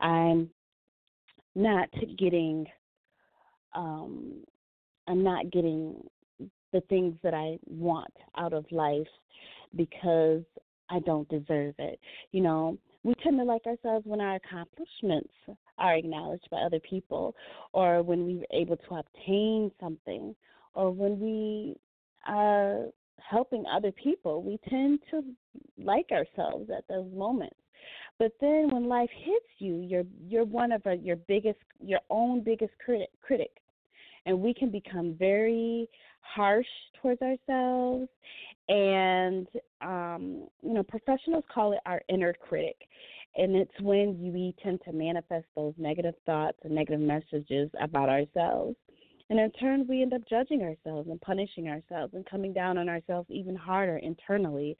I'm 0.00 0.50
not 1.54 1.88
getting 2.16 2.66
um, 3.74 4.44
I'm 5.08 5.22
not 5.22 5.50
getting 5.50 6.02
the 6.72 6.80
things 6.88 7.14
that 7.22 7.34
I 7.34 7.58
want 7.66 8.12
out 8.36 8.52
of 8.52 8.64
life 8.70 9.08
because 9.76 10.42
I 10.88 11.00
don't 11.00 11.28
deserve 11.28 11.74
it. 11.78 11.98
You 12.32 12.42
know, 12.42 12.78
we 13.02 13.14
tend 13.22 13.38
to 13.38 13.44
like 13.44 13.66
ourselves 13.66 14.06
when 14.06 14.20
our 14.20 14.36
accomplishments 14.36 15.32
are 15.78 15.96
acknowledged 15.96 16.48
by 16.50 16.58
other 16.58 16.80
people, 16.80 17.34
or 17.72 18.02
when 18.02 18.26
we're 18.26 18.44
able 18.60 18.76
to 18.76 18.94
obtain 18.96 19.70
something, 19.80 20.34
or 20.74 20.90
when 20.90 21.18
we 21.18 21.76
are 22.26 22.86
helping 23.18 23.64
other 23.66 23.92
people. 23.92 24.42
We 24.42 24.58
tend 24.68 25.00
to 25.10 25.22
like 25.82 26.10
ourselves 26.12 26.70
at 26.76 26.86
those 26.88 27.10
moments. 27.14 27.56
But 28.18 28.32
then 28.40 28.68
when 28.70 28.86
life 28.86 29.10
hits 29.24 29.46
you, 29.58 29.76
you're 29.76 30.04
you're 30.28 30.44
one 30.44 30.72
of 30.72 30.82
a, 30.84 30.94
your 30.96 31.16
biggest 31.16 31.58
your 31.80 32.00
own 32.10 32.42
biggest 32.42 32.72
critic 32.84 33.08
critic. 33.22 33.50
And 34.26 34.40
we 34.40 34.54
can 34.54 34.70
become 34.70 35.14
very 35.18 35.88
harsh 36.20 36.66
towards 37.00 37.20
ourselves. 37.22 38.08
And 38.68 39.46
um 39.80 40.46
you 40.62 40.74
know 40.74 40.82
professionals 40.82 41.44
call 41.52 41.72
it 41.72 41.80
our 41.86 42.02
inner 42.08 42.34
critic. 42.34 42.76
And 43.36 43.54
it's 43.54 43.80
when 43.80 44.32
we 44.32 44.54
tend 44.62 44.80
to 44.84 44.92
manifest 44.92 45.46
those 45.54 45.74
negative 45.78 46.14
thoughts 46.26 46.58
and 46.64 46.74
negative 46.74 47.00
messages 47.00 47.70
about 47.80 48.08
ourselves 48.08 48.76
and 49.30 49.38
in 49.38 49.50
turn, 49.52 49.86
we 49.88 50.02
end 50.02 50.12
up 50.12 50.22
judging 50.28 50.62
ourselves 50.62 51.08
and 51.08 51.20
punishing 51.20 51.68
ourselves 51.68 52.14
and 52.14 52.26
coming 52.26 52.52
down 52.52 52.76
on 52.76 52.88
ourselves 52.88 53.28
even 53.30 53.54
harder 53.54 53.98
internally, 53.98 54.76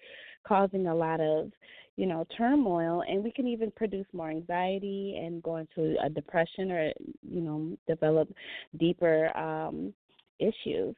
causing 0.47 0.88
a 0.88 0.95
lot 0.95 1.21
of, 1.21 1.52
you 1.97 2.07
know, 2.07 2.26
turmoil. 2.37 3.04
And 3.09 3.23
we 3.23 3.30
can 3.30 3.47
even 3.47 3.71
produce 3.71 4.07
more 4.12 4.28
anxiety 4.28 5.21
and 5.25 5.40
go 5.40 5.59
into 5.59 5.95
a 6.04 6.11
depression 6.11 6.73
or, 6.73 6.92
you 7.23 7.40
know, 7.40 7.76
develop 7.87 8.28
deeper 8.76 9.35
um, 9.38 9.95
issues. 10.40 10.97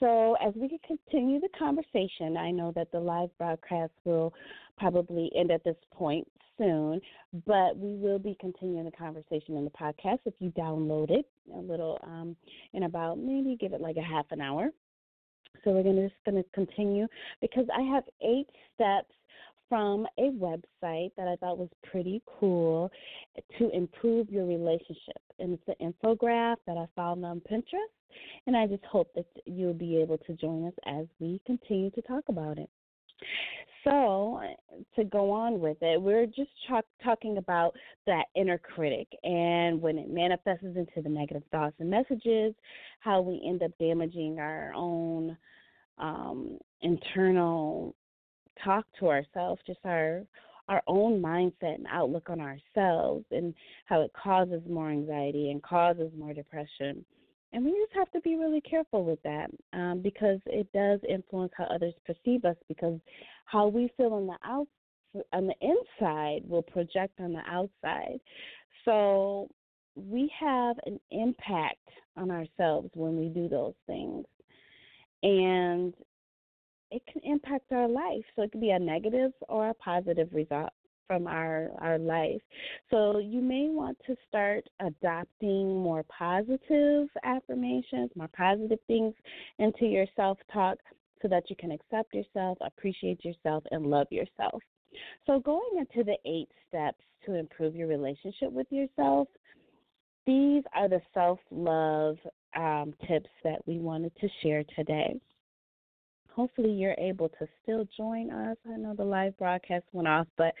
So, 0.00 0.36
as 0.44 0.52
we 0.56 0.78
continue 0.86 1.40
the 1.40 1.48
conversation, 1.56 2.36
I 2.36 2.50
know 2.50 2.72
that 2.74 2.90
the 2.90 3.00
live 3.00 3.30
broadcast 3.38 3.92
will 4.04 4.34
probably 4.76 5.30
end 5.36 5.50
at 5.50 5.62
this 5.64 5.76
point 5.92 6.26
soon, 6.58 7.00
but 7.46 7.76
we 7.76 7.94
will 7.94 8.18
be 8.18 8.36
continuing 8.40 8.84
the 8.84 8.90
conversation 8.90 9.56
in 9.56 9.64
the 9.64 9.70
podcast 9.70 10.18
if 10.24 10.34
you 10.38 10.50
download 10.52 11.10
it 11.10 11.26
a 11.54 11.58
little 11.58 11.98
um, 12.02 12.36
in 12.72 12.84
about 12.84 13.18
maybe 13.18 13.56
give 13.58 13.72
it 13.72 13.80
like 13.80 13.96
a 13.96 14.02
half 14.02 14.26
an 14.30 14.40
hour. 14.40 14.68
So 15.62 15.70
we're 15.70 15.82
gonna 15.82 16.08
just 16.08 16.24
gonna 16.24 16.44
continue 16.52 17.06
because 17.40 17.66
I 17.74 17.82
have 17.82 18.04
eight 18.22 18.48
steps 18.74 19.14
from 19.74 20.06
a 20.18 20.30
website 20.30 21.10
that 21.16 21.26
I 21.26 21.34
thought 21.40 21.58
was 21.58 21.68
pretty 21.90 22.22
cool 22.38 22.92
to 23.58 23.70
improve 23.70 24.30
your 24.30 24.46
relationship. 24.46 25.20
And 25.40 25.58
it's 25.58 25.80
an 25.80 25.92
infographic 25.92 26.58
that 26.68 26.76
I 26.76 26.86
found 26.94 27.26
on 27.26 27.42
Pinterest. 27.50 27.90
And 28.46 28.56
I 28.56 28.68
just 28.68 28.84
hope 28.84 29.12
that 29.16 29.26
you'll 29.46 29.74
be 29.74 29.96
able 29.96 30.18
to 30.18 30.32
join 30.34 30.68
us 30.68 30.74
as 30.86 31.06
we 31.18 31.40
continue 31.44 31.90
to 31.90 32.02
talk 32.02 32.22
about 32.28 32.56
it. 32.58 32.70
So, 33.82 34.40
to 34.94 35.02
go 35.02 35.32
on 35.32 35.58
with 35.58 35.78
it, 35.80 36.00
we're 36.00 36.26
just 36.26 36.50
talk, 36.68 36.84
talking 37.02 37.38
about 37.38 37.74
that 38.06 38.26
inner 38.36 38.58
critic 38.58 39.08
and 39.24 39.82
when 39.82 39.98
it 39.98 40.08
manifests 40.08 40.62
into 40.62 41.02
the 41.02 41.08
negative 41.08 41.42
thoughts 41.50 41.74
and 41.80 41.90
messages, 41.90 42.54
how 43.00 43.22
we 43.22 43.42
end 43.44 43.64
up 43.64 43.72
damaging 43.80 44.38
our 44.38 44.72
own 44.72 45.36
um, 45.98 46.58
internal 46.80 47.96
talk 48.62 48.86
to 49.00 49.08
ourselves, 49.08 49.60
just 49.66 49.80
our 49.84 50.22
our 50.66 50.82
own 50.86 51.20
mindset 51.20 51.74
and 51.74 51.86
outlook 51.90 52.30
on 52.30 52.40
ourselves, 52.40 53.26
and 53.30 53.54
how 53.84 54.00
it 54.00 54.10
causes 54.14 54.62
more 54.68 54.90
anxiety 54.90 55.50
and 55.50 55.62
causes 55.62 56.10
more 56.16 56.32
depression. 56.32 57.04
And 57.52 57.64
we 57.64 57.70
just 57.72 57.92
have 57.94 58.10
to 58.12 58.20
be 58.20 58.36
really 58.36 58.62
careful 58.62 59.04
with 59.04 59.22
that 59.22 59.50
um, 59.74 60.00
because 60.02 60.40
it 60.46 60.66
does 60.72 61.00
influence 61.08 61.52
how 61.56 61.64
others 61.64 61.94
perceive 62.04 62.44
us. 62.44 62.56
Because 62.66 62.98
how 63.44 63.68
we 63.68 63.92
feel 63.96 64.14
on 64.14 64.26
the 64.26 64.36
out 64.44 64.66
on 65.32 65.46
the 65.46 65.54
inside 65.60 66.40
will 66.48 66.62
project 66.62 67.20
on 67.20 67.32
the 67.32 67.42
outside. 67.46 68.18
So 68.84 69.48
we 69.94 70.30
have 70.40 70.76
an 70.86 70.98
impact 71.10 71.88
on 72.16 72.30
ourselves 72.30 72.90
when 72.94 73.16
we 73.16 73.28
do 73.28 73.48
those 73.48 73.74
things. 73.86 74.24
And 75.22 75.94
it 76.90 77.02
can 77.10 77.22
impact 77.24 77.72
our 77.72 77.88
life. 77.88 78.24
So 78.36 78.42
it 78.42 78.52
could 78.52 78.60
be 78.60 78.70
a 78.70 78.78
negative 78.78 79.32
or 79.48 79.68
a 79.68 79.74
positive 79.74 80.28
result 80.32 80.70
from 81.06 81.26
our 81.26 81.70
our 81.78 81.98
life. 81.98 82.40
So 82.90 83.18
you 83.18 83.40
may 83.40 83.68
want 83.68 83.98
to 84.06 84.16
start 84.28 84.64
adopting 84.80 85.82
more 85.82 86.04
positive 86.04 87.08
affirmations, 87.24 88.10
more 88.16 88.30
positive 88.36 88.78
things 88.86 89.14
into 89.58 89.86
your 89.86 90.06
self-talk 90.16 90.78
so 91.20 91.28
that 91.28 91.48
you 91.48 91.56
can 91.56 91.72
accept 91.72 92.14
yourself, 92.14 92.58
appreciate 92.60 93.24
yourself 93.24 93.64
and 93.70 93.86
love 93.86 94.06
yourself. 94.10 94.62
So 95.26 95.40
going 95.40 95.78
into 95.78 96.04
the 96.04 96.16
8 96.24 96.48
steps 96.68 97.04
to 97.26 97.34
improve 97.34 97.74
your 97.74 97.88
relationship 97.88 98.52
with 98.52 98.66
yourself, 98.70 99.28
these 100.26 100.62
are 100.74 100.88
the 100.88 101.00
self-love 101.12 102.16
um, 102.56 102.94
tips 103.08 103.30
that 103.42 103.60
we 103.66 103.78
wanted 103.78 104.12
to 104.20 104.28
share 104.42 104.64
today 104.76 105.18
hopefully 106.34 106.70
you're 106.70 106.96
able 106.98 107.28
to 107.28 107.46
still 107.62 107.86
join 107.96 108.30
us. 108.30 108.56
I 108.70 108.76
know 108.76 108.94
the 108.94 109.04
live 109.04 109.36
broadcast 109.38 109.84
went 109.92 110.08
off, 110.08 110.26
but 110.36 110.54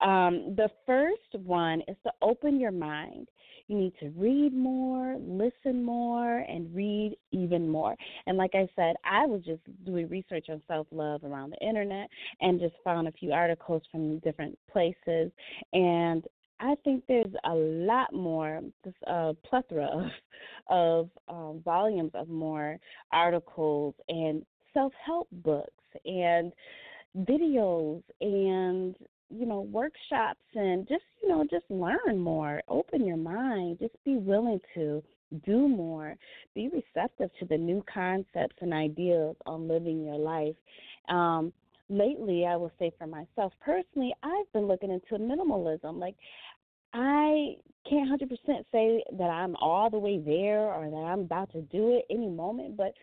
um, 0.00 0.54
the 0.56 0.68
first 0.86 1.44
one 1.44 1.82
is 1.88 1.96
to 2.04 2.12
open 2.20 2.58
your 2.58 2.72
mind. 2.72 3.28
You 3.68 3.78
need 3.78 3.94
to 4.00 4.10
read 4.10 4.52
more, 4.52 5.16
listen 5.18 5.82
more, 5.82 6.40
and 6.40 6.74
read 6.74 7.16
even 7.32 7.66
more. 7.66 7.94
And 8.26 8.36
like 8.36 8.50
I 8.54 8.68
said, 8.76 8.96
I 9.04 9.24
was 9.24 9.42
just 9.42 9.62
doing 9.86 10.08
research 10.08 10.46
on 10.50 10.60
self 10.68 10.86
love 10.90 11.24
around 11.24 11.50
the 11.50 11.66
internet 11.66 12.10
and 12.42 12.60
just 12.60 12.74
found 12.84 13.08
a 13.08 13.12
few 13.12 13.32
articles 13.32 13.82
from 13.90 14.18
different 14.18 14.58
places. 14.70 15.30
And 15.72 16.24
I 16.60 16.74
think 16.84 17.04
there's 17.08 17.32
a 17.44 17.54
lot 17.54 18.12
more, 18.12 18.60
just 18.84 18.96
a 19.06 19.34
plethora 19.48 19.86
of, 19.86 20.10
of 20.68 21.10
um, 21.28 21.62
volumes 21.64 22.12
of 22.14 22.28
more 22.28 22.78
articles 23.12 23.94
and 24.08 24.44
self 24.74 24.92
help 25.04 25.28
books 25.32 25.70
and 26.04 26.52
videos 27.18 28.02
and 28.20 28.96
you 29.30 29.46
know 29.46 29.60
workshops 29.60 30.40
and 30.54 30.86
just 30.88 31.04
you 31.22 31.28
know 31.28 31.44
just 31.50 31.64
learn 31.70 32.18
more 32.18 32.60
open 32.68 33.04
your 33.06 33.16
mind 33.16 33.78
just 33.80 33.94
be 34.04 34.16
willing 34.16 34.60
to 34.74 35.02
do 35.46 35.68
more 35.68 36.14
be 36.54 36.68
receptive 36.68 37.30
to 37.38 37.46
the 37.46 37.56
new 37.56 37.82
concepts 37.92 38.56
and 38.60 38.72
ideas 38.72 39.34
on 39.46 39.66
living 39.66 40.04
your 40.04 40.18
life. 40.18 40.54
Um 41.08 41.52
lately 41.90 42.46
i 42.46 42.56
will 42.56 42.72
say 42.78 42.90
for 42.98 43.06
myself 43.06 43.52
personally 43.62 44.14
i've 44.22 44.50
been 44.54 44.66
looking 44.66 44.90
into 44.90 45.22
minimalism 45.22 45.98
like 45.98 46.14
i 46.94 47.54
can't 47.88 48.08
100% 48.10 48.30
say 48.72 49.04
that 49.18 49.24
i'm 49.24 49.54
all 49.56 49.90
the 49.90 49.98
way 49.98 50.18
there 50.18 50.60
or 50.60 50.88
that 50.88 50.96
i'm 50.96 51.20
about 51.20 51.52
to 51.52 51.60
do 51.62 51.94
it 51.94 52.06
any 52.10 52.28
moment 52.28 52.74
but 52.74 52.94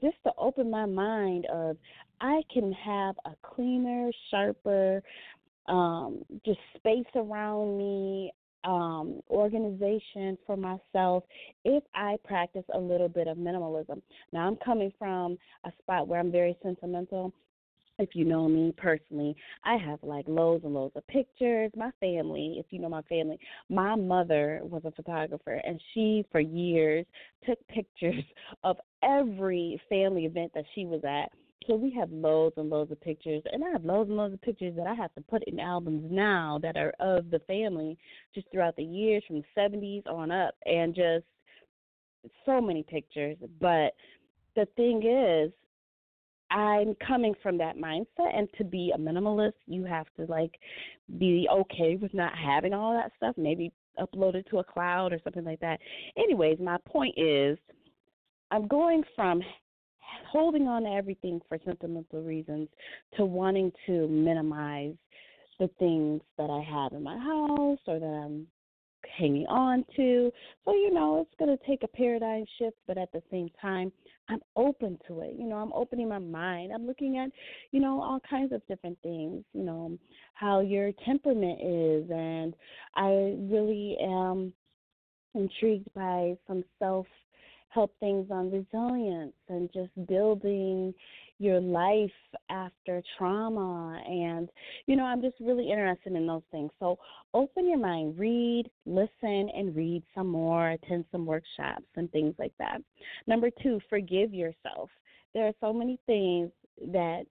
just 0.00 0.16
to 0.24 0.32
open 0.38 0.70
my 0.70 0.86
mind 0.86 1.46
of 1.52 1.76
I 2.20 2.42
can 2.52 2.72
have 2.72 3.16
a 3.24 3.32
cleaner, 3.42 4.10
sharper, 4.30 5.02
um, 5.66 6.24
just 6.44 6.58
space 6.76 7.06
around 7.14 7.76
me, 7.76 8.32
um, 8.64 9.20
organization 9.28 10.38
for 10.46 10.56
myself 10.56 11.24
if 11.64 11.82
I 11.94 12.16
practice 12.24 12.64
a 12.74 12.78
little 12.78 13.08
bit 13.08 13.26
of 13.26 13.36
minimalism. 13.36 14.00
Now 14.32 14.46
I'm 14.46 14.56
coming 14.56 14.92
from 14.98 15.36
a 15.64 15.72
spot 15.82 16.06
where 16.06 16.20
I'm 16.20 16.30
very 16.30 16.56
sentimental. 16.62 17.32
If 17.98 18.10
you 18.14 18.24
know 18.24 18.48
me 18.48 18.72
personally, 18.76 19.36
I 19.64 19.76
have 19.76 19.98
like 20.02 20.24
loads 20.26 20.64
and 20.64 20.74
loads 20.74 20.96
of 20.96 21.06
pictures. 21.06 21.70
My 21.76 21.90
family, 22.00 22.56
if 22.58 22.66
you 22.70 22.78
know 22.78 22.88
my 22.88 23.02
family, 23.02 23.38
my 23.68 23.94
mother 23.94 24.60
was 24.62 24.82
a 24.84 24.90
photographer 24.90 25.60
and 25.64 25.80
she 25.92 26.24
for 26.32 26.40
years 26.40 27.06
took 27.46 27.58
pictures 27.68 28.24
of 28.64 28.78
every 29.02 29.80
family 29.88 30.24
event 30.24 30.52
that 30.54 30.64
she 30.74 30.86
was 30.86 31.02
at. 31.04 31.30
So 31.66 31.76
we 31.76 31.92
have 31.92 32.10
loads 32.10 32.54
and 32.58 32.68
loads 32.68 32.90
of 32.90 33.00
pictures, 33.00 33.42
and 33.52 33.62
I 33.62 33.70
have 33.70 33.84
loads 33.84 34.08
and 34.08 34.16
loads 34.16 34.34
of 34.34 34.42
pictures 34.42 34.74
that 34.76 34.88
I 34.88 34.94
have 34.94 35.14
to 35.14 35.20
put 35.20 35.44
in 35.44 35.60
albums 35.60 36.04
now 36.10 36.58
that 36.60 36.76
are 36.76 36.92
of 36.98 37.30
the 37.30 37.38
family 37.40 37.96
just 38.34 38.48
throughout 38.50 38.74
the 38.74 38.82
years 38.82 39.22
from 39.26 39.36
the 39.36 39.44
70s 39.56 40.04
on 40.08 40.32
up, 40.32 40.54
and 40.66 40.92
just 40.92 41.24
so 42.44 42.60
many 42.60 42.82
pictures. 42.82 43.36
But 43.60 43.94
the 44.56 44.66
thing 44.76 45.06
is, 45.06 45.52
I'm 46.52 46.94
coming 47.06 47.34
from 47.42 47.56
that 47.58 47.76
mindset, 47.76 48.36
and 48.36 48.48
to 48.58 48.64
be 48.64 48.92
a 48.94 48.98
minimalist, 48.98 49.52
you 49.66 49.84
have 49.84 50.06
to 50.18 50.26
like 50.26 50.52
be 51.18 51.48
okay 51.50 51.96
with 51.96 52.12
not 52.12 52.32
having 52.36 52.74
all 52.74 52.92
that 52.92 53.12
stuff. 53.16 53.34
Maybe 53.38 53.72
upload 53.98 54.34
it 54.34 54.46
to 54.50 54.58
a 54.58 54.64
cloud 54.64 55.12
or 55.12 55.18
something 55.24 55.44
like 55.44 55.60
that. 55.60 55.80
Anyways, 56.16 56.58
my 56.60 56.76
point 56.86 57.14
is 57.16 57.58
I'm 58.50 58.68
going 58.68 59.02
from 59.16 59.42
holding 60.30 60.68
on 60.68 60.82
to 60.82 60.90
everything 60.90 61.40
for 61.48 61.58
sentimental 61.64 62.22
reasons 62.22 62.68
to 63.16 63.24
wanting 63.24 63.72
to 63.86 64.06
minimize 64.08 64.94
the 65.58 65.68
things 65.78 66.20
that 66.38 66.50
I 66.50 66.62
have 66.62 66.92
in 66.92 67.02
my 67.02 67.16
house 67.16 67.78
or 67.86 67.98
that 67.98 68.22
I'm 68.24 68.46
hanging 69.18 69.46
on 69.46 69.84
to. 69.96 70.30
So, 70.64 70.72
you 70.72 70.92
know, 70.92 71.20
it's 71.20 71.38
going 71.38 71.56
to 71.56 71.66
take 71.66 71.82
a 71.82 71.88
paradigm 71.88 72.44
shift, 72.58 72.76
but 72.86 72.98
at 72.98 73.12
the 73.12 73.22
same 73.30 73.48
time, 73.60 73.92
I'm 74.32 74.40
open 74.56 74.98
to 75.08 75.20
it. 75.20 75.34
You 75.38 75.46
know, 75.46 75.56
I'm 75.56 75.72
opening 75.72 76.08
my 76.08 76.18
mind. 76.18 76.72
I'm 76.72 76.86
looking 76.86 77.18
at, 77.18 77.30
you 77.70 77.80
know, 77.80 78.02
all 78.02 78.20
kinds 78.28 78.52
of 78.52 78.66
different 78.66 78.98
things, 79.02 79.44
you 79.52 79.62
know, 79.62 79.98
how 80.34 80.60
your 80.60 80.92
temperament 81.04 81.60
is. 81.60 82.10
And 82.10 82.54
I 82.96 83.36
really 83.50 83.96
am 84.00 84.52
intrigued 85.34 85.92
by 85.94 86.36
some 86.46 86.64
self 86.78 87.06
help 87.72 87.94
things 88.00 88.28
on 88.30 88.50
resilience 88.50 89.34
and 89.48 89.70
just 89.72 89.90
building 90.06 90.92
your 91.38 91.60
life 91.60 92.10
after 92.50 93.02
trauma. 93.16 94.00
And 94.06 94.48
you 94.86 94.96
know 94.96 95.04
i'm 95.04 95.22
just 95.22 95.36
really 95.40 95.70
interested 95.70 96.14
in 96.14 96.26
those 96.26 96.42
things. 96.50 96.70
So 96.78 96.98
open 97.34 97.68
your 97.68 97.78
mind 97.78 98.18
read 98.18 98.70
listen 98.86 99.50
and 99.54 99.74
read 99.74 100.02
some 100.14 100.28
more 100.28 100.70
attend 100.70 101.04
some 101.10 101.26
workshops 101.26 101.86
and 101.96 102.10
things 102.12 102.34
like 102.38 102.52
that. 102.58 102.80
Number 103.26 103.50
two 103.62 103.80
forgive 103.88 104.34
yourself. 104.34 104.90
There 105.34 105.46
are 105.46 105.54
so 105.60 105.72
many 105.72 105.98
things 106.06 106.50
that 106.92 107.24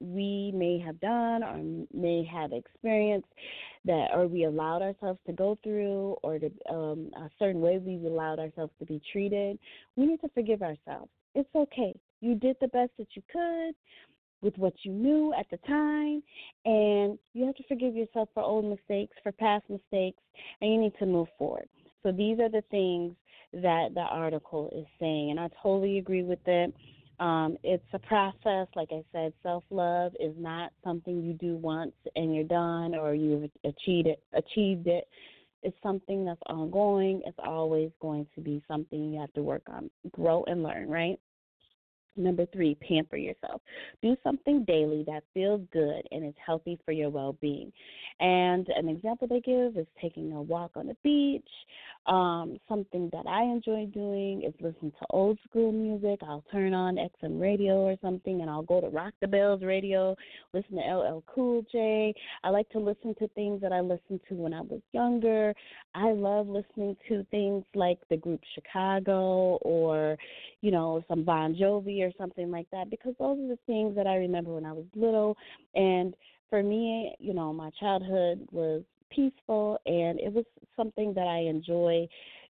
we 0.00 0.52
may 0.54 0.78
have 0.78 1.00
done 1.00 1.42
or 1.42 1.86
may 1.92 2.24
have 2.24 2.52
experienced 2.52 3.28
that 3.84 4.08
or 4.12 4.26
we 4.26 4.44
allowed 4.44 4.82
ourselves 4.82 5.18
to 5.26 5.32
go 5.32 5.58
through 5.62 6.16
or 6.22 6.38
to, 6.38 6.50
um, 6.70 7.10
a 7.16 7.30
certain 7.38 7.60
way 7.60 7.78
we've 7.78 8.04
allowed 8.04 8.38
ourselves 8.38 8.72
to 8.78 8.84
be 8.84 9.00
treated 9.12 9.58
we 9.96 10.06
need 10.06 10.20
to 10.20 10.28
forgive 10.34 10.62
ourselves. 10.62 11.10
It's 11.34 11.48
okay. 11.54 11.94
You 12.20 12.34
did 12.34 12.56
the 12.60 12.68
best 12.68 12.90
that 12.98 13.08
you 13.14 13.22
could 13.30 13.74
with 14.42 14.56
what 14.58 14.74
you 14.82 14.92
knew 14.92 15.32
at 15.38 15.46
the 15.50 15.56
time 15.66 16.22
and 16.64 17.18
you 17.32 17.46
have 17.46 17.54
to 17.56 17.64
forgive 17.68 17.94
yourself 17.94 18.28
for 18.34 18.42
old 18.42 18.64
mistakes 18.64 19.16
for 19.22 19.32
past 19.32 19.64
mistakes 19.68 20.22
and 20.60 20.72
you 20.72 20.80
need 20.80 20.92
to 20.98 21.06
move 21.06 21.28
forward. 21.38 21.68
So 22.02 22.12
these 22.12 22.38
are 22.38 22.50
the 22.50 22.62
things 22.70 23.14
that 23.52 23.94
the 23.94 24.00
article 24.00 24.70
is 24.76 24.86
saying 25.00 25.30
and 25.30 25.40
i 25.40 25.48
totally 25.62 25.98
agree 25.98 26.22
with 26.22 26.38
it 26.46 26.74
um, 27.20 27.56
it's 27.62 27.84
a 27.92 27.98
process. 27.98 28.68
Like 28.74 28.88
I 28.92 29.02
said, 29.12 29.32
self 29.42 29.64
love 29.70 30.12
is 30.20 30.34
not 30.38 30.72
something 30.84 31.22
you 31.22 31.32
do 31.34 31.56
once 31.56 31.94
and 32.14 32.34
you're 32.34 32.44
done 32.44 32.94
or 32.94 33.14
you've 33.14 33.50
achieved 33.64 34.08
it. 34.08 34.22
Achieved 34.32 34.86
it. 34.86 35.06
It's 35.62 35.76
something 35.82 36.24
that's 36.24 36.40
ongoing. 36.46 37.22
It's 37.24 37.38
always 37.44 37.90
going 38.00 38.26
to 38.34 38.40
be 38.40 38.62
something 38.68 39.12
you 39.12 39.20
have 39.20 39.32
to 39.32 39.42
work 39.42 39.62
on, 39.68 39.90
grow 40.12 40.44
and 40.44 40.62
learn. 40.62 40.88
Right. 40.88 41.18
Number 42.18 42.46
three, 42.46 42.76
pamper 42.76 43.16
yourself. 43.16 43.60
Do 44.02 44.16
something 44.22 44.64
daily 44.64 45.04
that 45.06 45.22
feels 45.34 45.60
good 45.70 46.02
and 46.10 46.24
is 46.24 46.34
healthy 46.44 46.78
for 46.84 46.92
your 46.92 47.10
well 47.10 47.36
being. 47.40 47.72
And 48.20 48.66
an 48.68 48.88
example 48.88 49.28
they 49.28 49.40
give 49.40 49.76
is 49.76 49.86
taking 50.00 50.32
a 50.32 50.40
walk 50.40 50.72
on 50.76 50.86
the 50.86 50.96
beach. 51.02 51.48
Um, 52.06 52.58
something 52.68 53.10
that 53.12 53.26
I 53.26 53.42
enjoy 53.42 53.86
doing 53.86 54.42
is 54.42 54.54
listening 54.60 54.92
to 54.92 55.06
old 55.10 55.38
school 55.48 55.72
music. 55.72 56.20
I'll 56.22 56.44
turn 56.52 56.72
on 56.72 56.96
XM 56.96 57.40
radio 57.40 57.80
or 57.80 57.96
something 58.00 58.42
and 58.42 58.48
I'll 58.48 58.62
go 58.62 58.80
to 58.80 58.88
Rock 58.88 59.14
the 59.20 59.26
Bells 59.26 59.62
radio, 59.62 60.14
listen 60.52 60.76
to 60.76 60.82
LL 60.82 61.24
Cool 61.26 61.64
J. 61.72 62.14
I 62.44 62.50
like 62.50 62.68
to 62.70 62.78
listen 62.78 63.14
to 63.18 63.26
things 63.28 63.60
that 63.60 63.72
I 63.72 63.80
listened 63.80 64.20
to 64.28 64.34
when 64.34 64.54
I 64.54 64.60
was 64.60 64.80
younger. 64.92 65.52
I 65.96 66.12
love 66.12 66.46
listening 66.46 66.96
to 67.08 67.26
things 67.32 67.64
like 67.74 67.98
the 68.08 68.16
group 68.16 68.40
Chicago 68.54 69.58
or, 69.62 70.16
you 70.60 70.70
know, 70.70 71.02
some 71.08 71.24
Bon 71.24 71.56
Jovi 71.56 72.06
or 72.06 72.12
something 72.16 72.52
like 72.52 72.68
that 72.70 72.88
because 72.88 73.14
those 73.18 73.38
are 73.38 73.48
the 73.48 73.58
things 73.66 73.96
that 73.96 74.06
I 74.06 74.14
remember 74.14 74.54
when 74.54 74.64
I 74.64 74.72
was 74.72 74.86
little. 74.94 75.36
And 75.74 76.14
for 76.50 76.62
me, 76.62 77.14
you 77.18 77.34
know, 77.34 77.52
my 77.52 77.70
childhood 77.80 78.46
was 78.52 78.82
peaceful 79.10 79.78
and 79.86 80.18
it 80.20 80.32
was 80.32 80.44
something 80.76 81.14
that 81.14 81.26
I 81.26 81.38
enjoy 81.38 82.08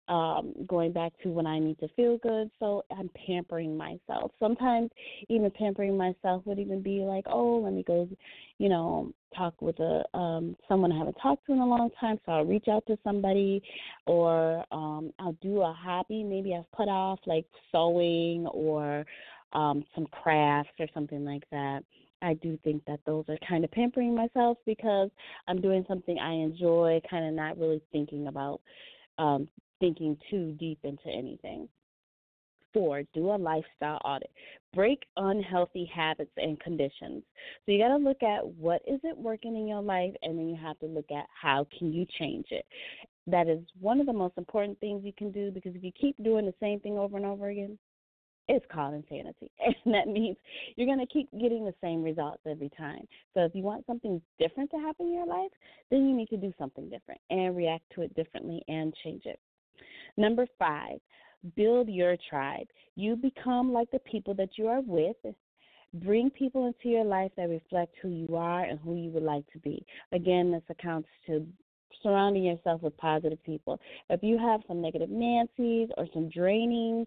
um 0.08 0.52
going 0.68 0.92
back 0.92 1.12
to 1.22 1.30
when 1.30 1.46
I 1.46 1.58
need 1.58 1.78
to 1.80 1.88
feel 1.96 2.16
good. 2.18 2.50
So 2.60 2.84
I'm 2.96 3.10
pampering 3.26 3.76
myself. 3.76 4.30
Sometimes 4.38 4.90
even 5.28 5.50
pampering 5.50 5.96
myself 5.96 6.42
would 6.46 6.58
even 6.60 6.80
be 6.80 7.00
like, 7.00 7.24
Oh, 7.28 7.56
let 7.64 7.72
me 7.72 7.82
go 7.82 8.08
you 8.58 8.68
know, 8.68 9.12
talk 9.36 9.60
with 9.60 9.78
a 9.80 10.04
um 10.16 10.56
someone 10.68 10.92
I 10.92 10.98
haven't 10.98 11.16
talked 11.20 11.46
to 11.46 11.52
in 11.52 11.58
a 11.58 11.66
long 11.66 11.90
time, 12.00 12.18
so 12.24 12.32
I'll 12.32 12.44
reach 12.44 12.68
out 12.68 12.86
to 12.86 12.96
somebody 13.04 13.62
or 14.06 14.64
um 14.72 15.12
I'll 15.18 15.36
do 15.42 15.62
a 15.62 15.72
hobby 15.72 16.22
maybe 16.22 16.54
I've 16.54 16.70
put 16.72 16.88
off 16.88 17.18
like 17.26 17.46
sewing 17.72 18.46
or 18.46 19.04
um 19.52 19.84
some 19.94 20.06
crafts 20.06 20.72
or 20.78 20.86
something 20.94 21.24
like 21.24 21.42
that. 21.50 21.82
I 22.22 22.34
do 22.34 22.58
think 22.64 22.84
that 22.86 23.00
those 23.06 23.24
are 23.28 23.38
kind 23.48 23.64
of 23.64 23.70
pampering 23.70 24.14
myself 24.14 24.58
because 24.66 25.10
I'm 25.48 25.60
doing 25.60 25.84
something 25.86 26.18
I 26.18 26.32
enjoy, 26.32 27.00
kind 27.08 27.26
of 27.26 27.34
not 27.34 27.58
really 27.58 27.82
thinking 27.92 28.26
about 28.28 28.60
um 29.18 29.48
thinking 29.80 30.16
too 30.30 30.52
deep 30.52 30.78
into 30.84 31.08
anything. 31.08 31.68
Four, 32.72 33.04
do 33.14 33.30
a 33.30 33.36
lifestyle 33.36 34.00
audit. 34.04 34.30
Break 34.74 35.04
unhealthy 35.16 35.86
habits 35.86 36.32
and 36.36 36.60
conditions. 36.60 37.22
So 37.64 37.72
you 37.72 37.78
got 37.78 37.88
to 37.88 37.96
look 37.96 38.22
at 38.22 38.46
what 38.46 38.82
is 38.86 39.00
it 39.02 39.16
working 39.16 39.56
in 39.56 39.66
your 39.66 39.80
life, 39.80 40.12
and 40.22 40.38
then 40.38 40.48
you 40.48 40.56
have 40.56 40.78
to 40.80 40.86
look 40.86 41.10
at 41.10 41.26
how 41.40 41.66
can 41.78 41.92
you 41.92 42.06
change 42.18 42.46
it. 42.50 42.66
That 43.26 43.48
is 43.48 43.60
one 43.80 44.00
of 44.00 44.06
the 44.06 44.12
most 44.12 44.34
important 44.36 44.78
things 44.78 45.04
you 45.04 45.12
can 45.16 45.32
do 45.32 45.50
because 45.50 45.74
if 45.74 45.82
you 45.82 45.92
keep 45.98 46.22
doing 46.22 46.44
the 46.44 46.54
same 46.60 46.80
thing 46.80 46.98
over 46.98 47.16
and 47.16 47.26
over 47.26 47.48
again, 47.48 47.78
it's 48.48 48.64
called 48.72 48.94
insanity. 48.94 49.50
And 49.84 49.94
that 49.94 50.08
means 50.08 50.36
you're 50.74 50.86
going 50.86 51.04
to 51.04 51.12
keep 51.12 51.28
getting 51.40 51.64
the 51.64 51.74
same 51.80 52.02
results 52.02 52.42
every 52.48 52.70
time. 52.76 53.06
So 53.34 53.40
if 53.40 53.54
you 53.54 53.62
want 53.62 53.86
something 53.86 54.20
different 54.38 54.70
to 54.72 54.78
happen 54.78 55.06
in 55.06 55.14
your 55.14 55.26
life, 55.26 55.50
then 55.90 56.08
you 56.08 56.16
need 56.16 56.28
to 56.30 56.36
do 56.36 56.52
something 56.58 56.88
different 56.90 57.20
and 57.30 57.56
react 57.56 57.84
to 57.94 58.02
it 58.02 58.14
differently 58.14 58.62
and 58.68 58.92
change 59.04 59.22
it. 59.26 59.38
Number 60.16 60.46
five, 60.58 60.98
build 61.56 61.88
your 61.88 62.16
tribe. 62.28 62.66
You 62.96 63.16
become 63.16 63.72
like 63.72 63.90
the 63.90 64.00
people 64.00 64.34
that 64.34 64.50
you 64.56 64.66
are 64.66 64.80
with. 64.80 65.16
Bring 65.94 66.30
people 66.30 66.66
into 66.66 66.88
your 66.88 67.04
life 67.04 67.30
that 67.36 67.48
reflect 67.48 67.94
who 68.02 68.08
you 68.08 68.36
are 68.36 68.64
and 68.64 68.78
who 68.80 68.96
you 68.96 69.10
would 69.10 69.22
like 69.22 69.46
to 69.52 69.58
be. 69.60 69.84
Again, 70.12 70.50
this 70.50 70.62
accounts 70.68 71.08
to 71.26 71.46
surrounding 72.02 72.44
yourself 72.44 72.82
with 72.82 72.96
positive 72.96 73.42
people. 73.44 73.80
If 74.10 74.22
you 74.22 74.38
have 74.38 74.60
some 74.68 74.80
negative 74.80 75.10
Nancy's 75.10 75.88
or 75.96 76.06
some 76.12 76.28
draining 76.28 77.06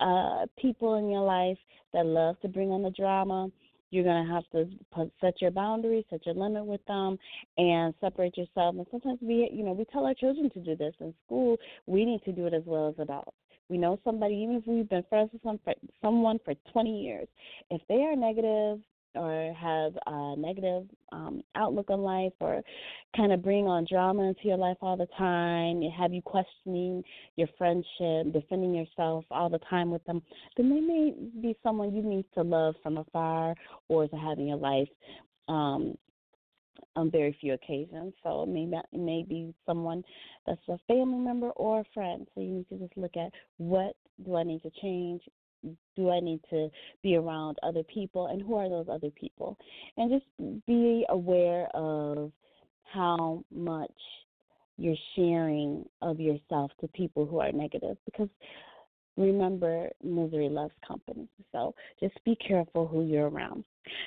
uh, 0.00 0.46
people 0.60 0.94
in 0.94 1.10
your 1.10 1.22
life 1.22 1.58
that 1.92 2.06
love 2.06 2.38
to 2.40 2.48
bring 2.48 2.70
on 2.70 2.82
the 2.82 2.90
drama, 2.90 3.50
you're 3.90 4.04
going 4.04 4.26
to 4.26 4.32
have 4.32 4.44
to 4.52 4.68
put, 4.92 5.10
set 5.20 5.40
your 5.40 5.50
boundaries, 5.50 6.04
set 6.10 6.26
your 6.26 6.34
limit 6.34 6.64
with 6.64 6.84
them, 6.86 7.18
and 7.56 7.94
separate 8.00 8.36
yourself. 8.36 8.74
And 8.76 8.86
sometimes 8.90 9.18
we, 9.22 9.48
you 9.52 9.64
know, 9.64 9.72
we 9.72 9.84
tell 9.86 10.04
our 10.04 10.14
children 10.14 10.50
to 10.50 10.60
do 10.60 10.76
this 10.76 10.94
in 11.00 11.14
school. 11.24 11.56
We 11.86 12.04
need 12.04 12.22
to 12.24 12.32
do 12.32 12.46
it 12.46 12.54
as 12.54 12.62
well 12.66 12.88
as 12.88 12.94
adults. 12.98 13.36
We 13.68 13.78
know 13.78 13.98
somebody, 14.04 14.34
even 14.34 14.56
if 14.56 14.66
we've 14.66 14.88
been 14.88 15.04
friends 15.08 15.30
with 15.32 15.42
some, 15.42 15.58
someone 16.02 16.38
for 16.44 16.54
20 16.72 17.02
years, 17.02 17.28
if 17.70 17.80
they 17.88 18.02
are 18.02 18.16
negative 18.16 18.80
or 19.18 19.52
have 19.54 19.92
a 20.06 20.36
negative 20.36 20.84
um, 21.12 21.42
outlook 21.56 21.90
on 21.90 22.00
life 22.00 22.32
or 22.40 22.62
kind 23.16 23.32
of 23.32 23.42
bring 23.42 23.66
on 23.66 23.86
drama 23.88 24.22
into 24.22 24.42
your 24.44 24.56
life 24.56 24.76
all 24.80 24.96
the 24.96 25.08
time, 25.18 25.82
have 25.82 26.12
you 26.12 26.22
questioning 26.22 27.02
your 27.36 27.48
friendship, 27.58 28.32
defending 28.32 28.74
yourself 28.74 29.24
all 29.30 29.48
the 29.48 29.60
time 29.70 29.90
with 29.90 30.04
them, 30.04 30.22
then 30.56 30.70
they 30.70 30.80
may 30.80 31.14
be 31.40 31.56
someone 31.62 31.94
you 31.94 32.02
need 32.02 32.24
to 32.34 32.42
love 32.42 32.74
from 32.82 32.98
afar 32.98 33.54
or 33.88 34.06
to 34.08 34.16
have 34.16 34.38
in 34.38 34.46
your 34.46 34.56
life 34.56 34.88
um, 35.48 35.96
on 36.96 37.10
very 37.10 37.36
few 37.40 37.54
occasions. 37.54 38.12
So 38.22 38.42
it 38.42 38.48
may, 38.48 38.64
not, 38.64 38.86
it 38.92 39.00
may 39.00 39.24
be 39.28 39.54
someone 39.66 40.02
that's 40.46 40.60
a 40.68 40.78
family 40.86 41.18
member 41.18 41.50
or 41.50 41.80
a 41.80 41.84
friend. 41.94 42.26
So 42.34 42.40
you 42.40 42.48
need 42.48 42.68
to 42.68 42.78
just 42.78 42.96
look 42.96 43.16
at 43.16 43.32
what 43.56 43.94
do 44.24 44.36
I 44.36 44.42
need 44.42 44.62
to 44.62 44.70
change 44.82 45.22
do 45.96 46.10
I 46.10 46.20
need 46.20 46.40
to 46.50 46.68
be 47.02 47.16
around 47.16 47.58
other 47.62 47.82
people 47.82 48.26
and 48.26 48.42
who 48.42 48.54
are 48.56 48.68
those 48.68 48.86
other 48.90 49.10
people? 49.10 49.56
And 49.96 50.10
just 50.10 50.66
be 50.66 51.04
aware 51.08 51.68
of 51.74 52.32
how 52.84 53.44
much 53.52 53.90
you're 54.76 54.94
sharing 55.16 55.84
of 56.02 56.20
yourself 56.20 56.70
to 56.80 56.88
people 56.88 57.26
who 57.26 57.40
are 57.40 57.52
negative 57.52 57.96
because 58.04 58.28
remember 59.16 59.88
misery 60.02 60.48
loves 60.48 60.72
company. 60.86 61.28
So 61.52 61.74
just 61.98 62.14
be 62.24 62.36
careful 62.36 62.86
who 62.86 63.04
you're 63.04 63.28
around. 63.28 63.64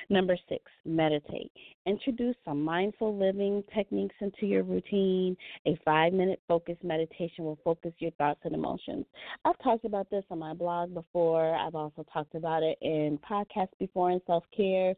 Number 0.08 0.36
six, 0.48 0.62
meditate. 0.84 1.50
Introduce 1.86 2.36
some 2.44 2.62
mindful 2.62 3.16
living 3.16 3.62
techniques 3.74 4.14
into 4.20 4.46
your 4.46 4.62
routine. 4.62 5.36
A 5.66 5.78
five 5.84 6.12
minute 6.12 6.40
focused 6.48 6.84
meditation 6.84 7.44
will 7.44 7.58
focus 7.64 7.92
your 7.98 8.12
thoughts 8.12 8.40
and 8.44 8.54
emotions. 8.54 9.04
I've 9.44 9.58
talked 9.62 9.84
about 9.84 10.10
this 10.10 10.24
on 10.30 10.38
my 10.38 10.54
blog 10.54 10.94
before. 10.94 11.54
I've 11.54 11.74
also 11.74 12.04
talked 12.12 12.34
about 12.34 12.62
it 12.62 12.78
in 12.80 13.18
podcasts 13.28 13.76
before 13.78 14.10
in 14.10 14.20
self 14.26 14.44
care. 14.56 14.94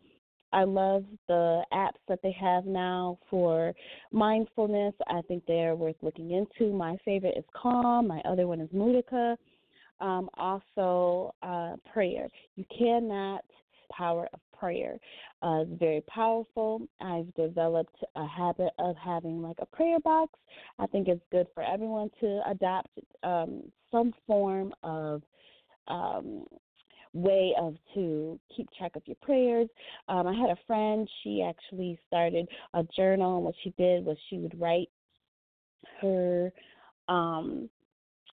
I 0.54 0.62
love 0.62 1.04
the 1.26 1.62
apps 1.72 1.98
that 2.06 2.20
they 2.22 2.30
have 2.40 2.64
now 2.64 3.18
for 3.28 3.74
mindfulness. 4.12 4.94
I 5.08 5.20
think 5.26 5.42
they're 5.46 5.74
worth 5.74 5.96
looking 6.00 6.30
into. 6.30 6.72
My 6.72 6.96
favorite 7.04 7.34
is 7.36 7.44
Calm. 7.60 8.06
My 8.06 8.20
other 8.24 8.46
one 8.46 8.60
is 8.60 8.68
Mudika. 8.70 9.36
Um, 10.00 10.30
also, 10.34 11.34
uh, 11.42 11.74
prayer. 11.92 12.28
You 12.54 12.64
cannot 12.76 13.44
power 13.96 14.28
of 14.33 14.40
prayer. 14.59 14.96
Uh, 15.42 15.62
it's 15.62 15.78
very 15.78 16.02
powerful. 16.02 16.87
I've 17.00 17.33
developed 17.35 17.96
a 18.16 18.26
habit 18.26 18.72
of 18.78 18.96
having 18.96 19.42
like 19.42 19.57
a 19.61 19.66
prayer 19.66 20.00
box. 20.00 20.33
I 20.78 20.87
think 20.87 21.09
it's 21.09 21.24
good 21.30 21.46
for 21.54 21.62
everyone 21.62 22.11
to 22.20 22.40
adopt 22.48 22.90
um, 23.22 23.62
some 23.90 24.12
form 24.26 24.72
of 24.83 25.22
um, 25.88 26.44
way 27.12 27.54
of 27.61 27.76
to 27.94 28.38
keep 28.54 28.68
track 28.76 28.96
of 28.96 29.02
your 29.07 29.16
prayers. 29.22 29.68
Um, 30.09 30.26
I 30.26 30.35
had 30.35 30.50
a 30.50 30.59
friend, 30.66 31.09
she 31.22 31.42
actually 31.42 31.98
started 32.07 32.46
a 32.74 32.83
journal, 32.96 33.37
and 33.37 33.44
what 33.44 33.54
she 33.62 33.72
did 33.78 34.04
was 34.04 34.16
she 34.28 34.38
would 34.38 34.59
write 34.61 34.88
her 36.00 36.52
um 37.09 37.68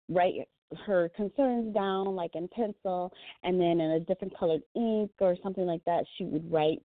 write 0.09 0.49
her 0.87 1.11
concerns 1.16 1.74
down 1.74 2.14
like 2.14 2.35
in 2.35 2.48
pencil 2.48 3.12
and 3.42 3.61
then 3.61 3.80
in 3.80 3.92
a 3.92 4.00
different 4.00 4.37
colored 4.38 4.62
ink 4.74 5.11
or 5.20 5.37
something 5.42 5.66
like 5.66 5.85
that 5.85 6.04
she 6.16 6.24
would 6.24 6.50
write 6.50 6.83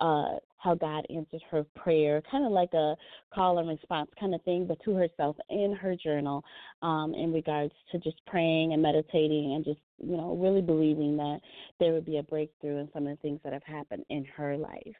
uh 0.00 0.36
how 0.60 0.74
God 0.74 1.06
answered 1.14 1.40
her 1.50 1.64
prayer, 1.74 2.22
kind 2.30 2.44
of 2.44 2.52
like 2.52 2.72
a 2.74 2.94
call 3.34 3.58
and 3.58 3.68
response 3.68 4.10
kind 4.18 4.34
of 4.34 4.42
thing, 4.42 4.66
but 4.66 4.78
to 4.84 4.94
herself 4.94 5.36
in 5.48 5.74
her 5.80 5.96
journal, 5.96 6.44
um, 6.82 7.14
in 7.14 7.32
regards 7.32 7.72
to 7.92 7.98
just 7.98 8.24
praying 8.26 8.72
and 8.72 8.82
meditating 8.82 9.54
and 9.54 9.64
just, 9.64 9.80
you 9.98 10.16
know, 10.16 10.36
really 10.36 10.60
believing 10.60 11.16
that 11.16 11.40
there 11.78 11.92
would 11.92 12.04
be 12.04 12.18
a 12.18 12.22
breakthrough 12.22 12.78
in 12.78 12.88
some 12.92 13.06
of 13.06 13.16
the 13.16 13.22
things 13.22 13.40
that 13.42 13.52
have 13.52 13.62
happened 13.62 14.04
in 14.10 14.24
her 14.24 14.56
life. 14.56 14.96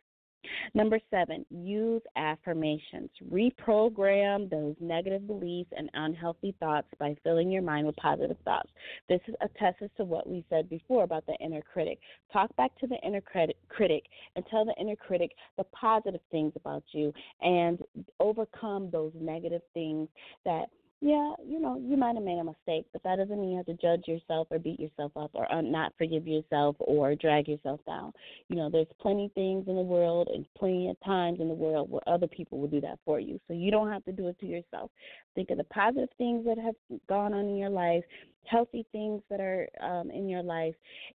Number 0.75 0.99
seven, 1.11 1.45
use 1.51 2.03
affirmations. 2.17 3.11
Reprogram 3.31 4.49
those 4.51 4.75
negative 4.81 5.27
beliefs 5.27 5.71
and 5.77 5.91
unhealthy 5.95 6.55
thoughts 6.61 6.89
by 6.99 7.17
filling 7.23 7.51
your 7.51 7.63
mind 7.63 7.87
with 7.87 7.97
positive 7.97 8.37
thoughts. 8.45 8.71
This 9.09 9.21
is 9.29 9.35
attests 9.41 9.91
to 9.97 10.05
what 10.05 10.29
we 10.29 10.45
said 10.49 10.69
before 10.69 11.05
about 11.05 11.27
the 11.27 11.35
inner 11.35 11.63
critic. 11.63 11.99
Talk 12.33 12.55
back 12.57 12.77
to 12.79 12.87
the 12.87 12.99
inner 13.05 13.21
critic 13.21 14.05
and 14.37 14.45
tell 14.51 14.65
the 14.65 14.75
inner 14.81 14.97
critic 14.97 15.33
the 15.57 15.65
positive 15.65 16.21
things 16.31 16.53
about 16.57 16.85
you 16.93 17.13
and 17.43 17.79
overcome 18.19 18.91
those 18.91 19.13
negative 19.21 19.63
things 19.75 20.09
that 20.45 20.67
yeah, 21.03 21.33
you 21.47 21.61
know, 21.61 21.81
you 21.83 21.97
might 21.97 22.15
have 22.15 22.25
made 22.25 22.39
a 22.39 22.45
mistake, 22.45 22.85
but 22.93 23.03
that 23.05 23.17
doesn't 23.17 23.41
mean 23.41 23.53
you 23.53 23.57
have 23.57 23.67
to 23.67 23.75
judge 23.75 24.07
yourself 24.07 24.49
or 24.51 24.59
beat 24.59 24.79
yourself 24.79 25.13
up 25.17 25.31
or 25.33 25.47
not 25.63 25.95
forgive 25.97 26.27
yourself 26.27 26.77
or 26.79 27.15
drag 27.15 27.49
yourself 27.49 27.81
down. 27.87 28.13
You 28.49 28.57
know, 28.57 28.69
there's 28.71 28.87
plenty 29.01 29.27
of 29.27 29.33
things 29.33 29.67
in 29.67 29.77
the 29.77 29.83
world 29.83 30.29
and 30.29 30.45
plenty 30.59 30.91
of 30.91 30.97
times 31.03 31.41
in 31.41 31.49
the 31.49 31.55
world 31.55 31.91
where 31.91 32.07
other 32.07 32.27
people 32.27 32.59
will 32.59 32.69
do 32.69 32.83
that 32.83 32.99
for 33.07 33.19
you. 33.19 33.41
So 33.49 33.55
you 33.55 33.71
don't 33.71 33.89
have 33.89 34.05
to 34.05 34.13
do 34.13 34.29
it 34.29 34.39
to 34.41 34.47
yourself. 34.47 34.91
Think 35.35 35.49
of 35.49 35.57
the 35.57 35.65
positive 35.65 36.11
things 36.19 36.45
that 36.45 36.59
have 36.59 36.75
gone 37.09 37.33
on 37.33 37.47
in 37.47 37.57
your 37.57 37.71
life, 37.71 38.05
healthy 38.45 38.85
things 38.93 39.23
that 39.31 39.41
are 39.41 39.69
um, 39.81 40.11
in 40.11 40.29
your 40.29 40.43
life, 40.43 40.75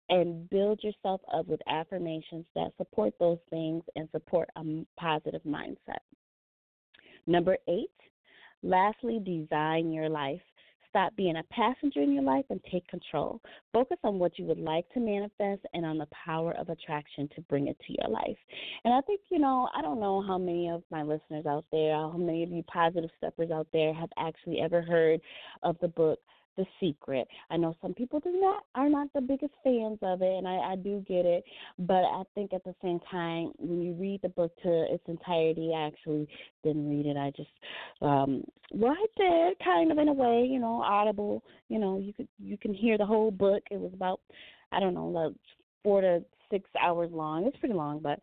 and 0.09 0.49
build 0.49 0.83
yourself 0.83 1.21
up 1.31 1.47
with 1.47 1.61
affirmations 1.69 2.47
that 2.55 2.73
support 2.79 3.13
those 3.21 3.39
things 3.51 3.83
and 3.97 4.09
support 4.13 4.49
a 4.57 4.63
positive 4.99 5.43
mindset. 5.43 6.01
Number 7.27 7.59
eight, 7.69 7.91
Lastly, 8.65 9.21
design 9.23 9.93
your 9.93 10.09
life. 10.09 10.41
Stop 10.89 11.15
being 11.17 11.37
a 11.37 11.43
passenger 11.51 12.01
in 12.01 12.13
your 12.13 12.23
life 12.23 12.47
and 12.49 12.61
take 12.73 12.87
control. 12.89 13.41
Focus 13.75 13.99
on 14.05 14.19
what 14.19 14.39
you 14.39 14.47
would 14.47 14.59
like 14.59 14.89
to 14.95 15.01
manifest 15.01 15.61
and 15.75 15.85
on 15.85 15.99
the 15.99 16.07
power 16.25 16.53
of 16.53 16.71
attraction 16.71 17.29
to 17.35 17.43
bring 17.43 17.67
it 17.67 17.77
to 17.87 17.93
your 18.01 18.09
life. 18.09 18.39
And 18.85 18.95
I 18.95 19.03
think, 19.03 19.21
you 19.31 19.39
know, 19.39 19.69
I 19.77 19.83
don't 19.83 20.01
know 20.01 20.23
how 20.27 20.39
many 20.39 20.71
of 20.71 20.83
my 20.91 21.03
listeners 21.03 21.45
out 21.45 21.67
there, 21.73 21.95
how 21.95 22.17
many 22.17 22.43
of 22.43 22.51
you 22.51 22.63
positive 22.63 23.11
steppers 23.19 23.51
out 23.51 23.67
there 23.73 23.93
have 23.93 24.09
actually 24.17 24.61
ever 24.61 24.81
heard 24.81 25.21
of 25.63 25.77
the 25.83 25.89
book 25.89 26.21
the 26.57 26.65
Secret. 26.81 27.27
I 27.51 27.57
know 27.57 27.75
some 27.83 27.95
people 27.95 28.21
do 28.21 28.33
not 28.41 28.65
are 28.75 28.89
not 28.89 29.09
the 29.15 29.21
biggest 29.21 29.55
fans 29.63 29.99
of 30.03 30.23
it, 30.23 30.33
and 30.37 30.47
I, 30.47 30.73
I 30.73 30.77
do 30.77 31.05
get 31.07 31.25
it. 31.27 31.45
But 31.79 32.05
I 32.05 32.23
think 32.35 32.53
at 32.53 32.65
the 32.65 32.75
same 32.83 33.01
time, 33.11 33.53
when 33.59 33.83
you 33.83 33.93
read 33.95 34.21
the 34.23 34.29
book 34.29 34.53
to 34.63 34.87
its 34.93 35.05
entirety, 35.07 35.73
I 35.75 35.87
actually 35.87 36.29
didn't 36.63 36.89
read 36.89 37.07
it. 37.07 37.17
I 37.17 37.33
just 37.37 37.51
um 38.03 38.45
watched 38.71 38.99
it 39.17 39.59
kind 39.65 39.93
of 39.93 39.99
in 39.99 40.09
a 40.09 40.13
way, 40.13 40.47
you 40.49 40.59
know, 40.59 40.83
audible. 40.83 41.43
You 41.69 41.79
know, 41.79 41.99
you 41.99 42.13
could 42.13 42.29
you 42.39 42.59
can 42.59 42.75
hear 42.75 42.99
the 42.99 43.07
whole 43.07 43.31
book. 43.31 43.63
It 43.71 43.81
was 43.81 43.93
about 43.95 44.21
I 44.73 44.81
don't 44.81 44.95
know, 44.95 45.07
like 45.07 45.33
four 45.83 46.01
to 46.01 46.25
six 46.51 46.69
hours 46.81 47.11
long. 47.13 47.47
It's 47.47 47.57
pretty 47.59 47.75
long, 47.75 48.01
but 48.01 48.21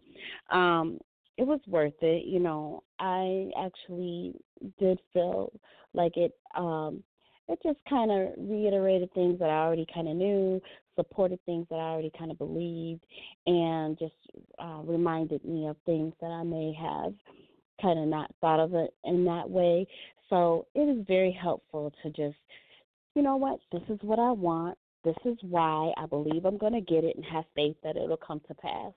um 0.55 0.99
it 1.37 1.47
was 1.47 1.59
worth 1.67 1.93
it. 2.01 2.25
You 2.25 2.39
know, 2.39 2.83
I 2.99 3.49
actually 3.57 4.35
did 4.79 4.99
feel 5.13 5.51
like 5.93 6.17
it 6.17 6.33
um 6.55 7.03
it 7.51 7.59
just 7.63 7.79
kind 7.89 8.11
of 8.11 8.29
reiterated 8.37 9.13
things 9.13 9.39
that 9.39 9.49
I 9.49 9.65
already 9.65 9.85
kind 9.93 10.07
of 10.07 10.15
knew, 10.15 10.61
supported 10.95 11.39
things 11.45 11.67
that 11.69 11.75
I 11.75 11.91
already 11.91 12.11
kind 12.17 12.31
of 12.31 12.37
believed, 12.37 13.05
and 13.45 13.97
just 13.99 14.13
uh, 14.59 14.79
reminded 14.83 15.43
me 15.43 15.67
of 15.67 15.75
things 15.85 16.13
that 16.21 16.27
I 16.27 16.43
may 16.43 16.73
have 16.79 17.13
kind 17.81 17.99
of 17.99 18.07
not 18.07 18.33
thought 18.41 18.59
of 18.59 18.73
it 18.73 18.93
in 19.03 19.25
that 19.25 19.49
way. 19.49 19.87
So 20.29 20.67
it 20.75 20.81
is 20.81 21.05
very 21.07 21.31
helpful 21.31 21.91
to 22.03 22.09
just, 22.09 22.37
you 23.15 23.21
know 23.21 23.35
what, 23.35 23.59
this 23.71 23.83
is 23.89 23.99
what 24.01 24.19
I 24.19 24.31
want. 24.31 24.77
This 25.03 25.17
is 25.25 25.37
why 25.41 25.91
I 25.97 26.05
believe 26.05 26.45
I'm 26.45 26.57
going 26.57 26.73
to 26.73 26.81
get 26.81 27.03
it 27.03 27.15
and 27.15 27.25
have 27.25 27.43
faith 27.55 27.75
that 27.83 27.97
it'll 27.97 28.17
come 28.17 28.39
to 28.47 28.53
pass. 28.53 28.93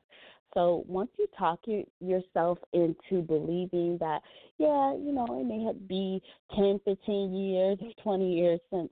So 0.54 0.84
once 0.86 1.10
you 1.18 1.26
talk 1.38 1.60
you, 1.66 1.84
yourself 2.00 2.58
into 2.72 3.22
believing 3.22 3.98
that, 3.98 4.20
yeah, 4.58 4.94
you 4.94 5.12
know, 5.12 5.26
it 5.40 5.44
may 5.44 5.64
have 5.64 5.88
be 5.88 6.22
10, 6.56 6.80
15 6.84 7.34
years 7.34 7.78
or 7.82 7.90
20 8.02 8.34
years 8.34 8.60
since, 8.72 8.90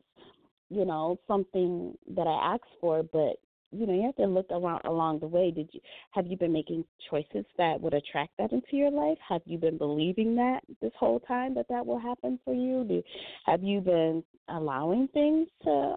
you 0.70 0.84
know, 0.84 1.18
something 1.28 1.96
that 2.14 2.26
I 2.26 2.54
asked 2.54 2.64
for, 2.80 3.02
but 3.02 3.36
you 3.74 3.86
know, 3.86 3.94
you 3.94 4.02
have 4.02 4.16
to 4.16 4.26
look 4.26 4.50
around 4.50 4.82
along 4.84 5.20
the 5.20 5.26
way. 5.26 5.50
Did 5.50 5.70
you 5.72 5.80
have 6.10 6.26
you 6.26 6.36
been 6.36 6.52
making 6.52 6.84
choices 7.08 7.46
that 7.56 7.80
would 7.80 7.94
attract 7.94 8.32
that 8.38 8.52
into 8.52 8.76
your 8.76 8.90
life? 8.90 9.16
Have 9.26 9.40
you 9.46 9.56
been 9.56 9.78
believing 9.78 10.36
that 10.36 10.60
this 10.82 10.92
whole 10.98 11.20
time 11.20 11.54
that 11.54 11.68
that 11.70 11.84
will 11.84 11.98
happen 11.98 12.38
for 12.44 12.52
you? 12.52 12.84
Do, 12.84 13.02
have 13.46 13.62
you 13.62 13.80
been 13.80 14.22
allowing 14.48 15.08
things 15.14 15.48
to 15.64 15.94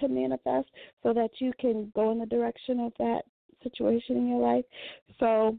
to 0.00 0.08
manifest 0.08 0.68
so 1.02 1.14
that 1.14 1.30
you 1.38 1.52
can 1.58 1.90
go 1.94 2.10
in 2.10 2.18
the 2.18 2.26
direction 2.26 2.80
of 2.80 2.92
that 2.98 3.22
situation 3.64 4.16
in 4.16 4.28
your 4.28 4.40
life. 4.40 4.64
So 5.18 5.58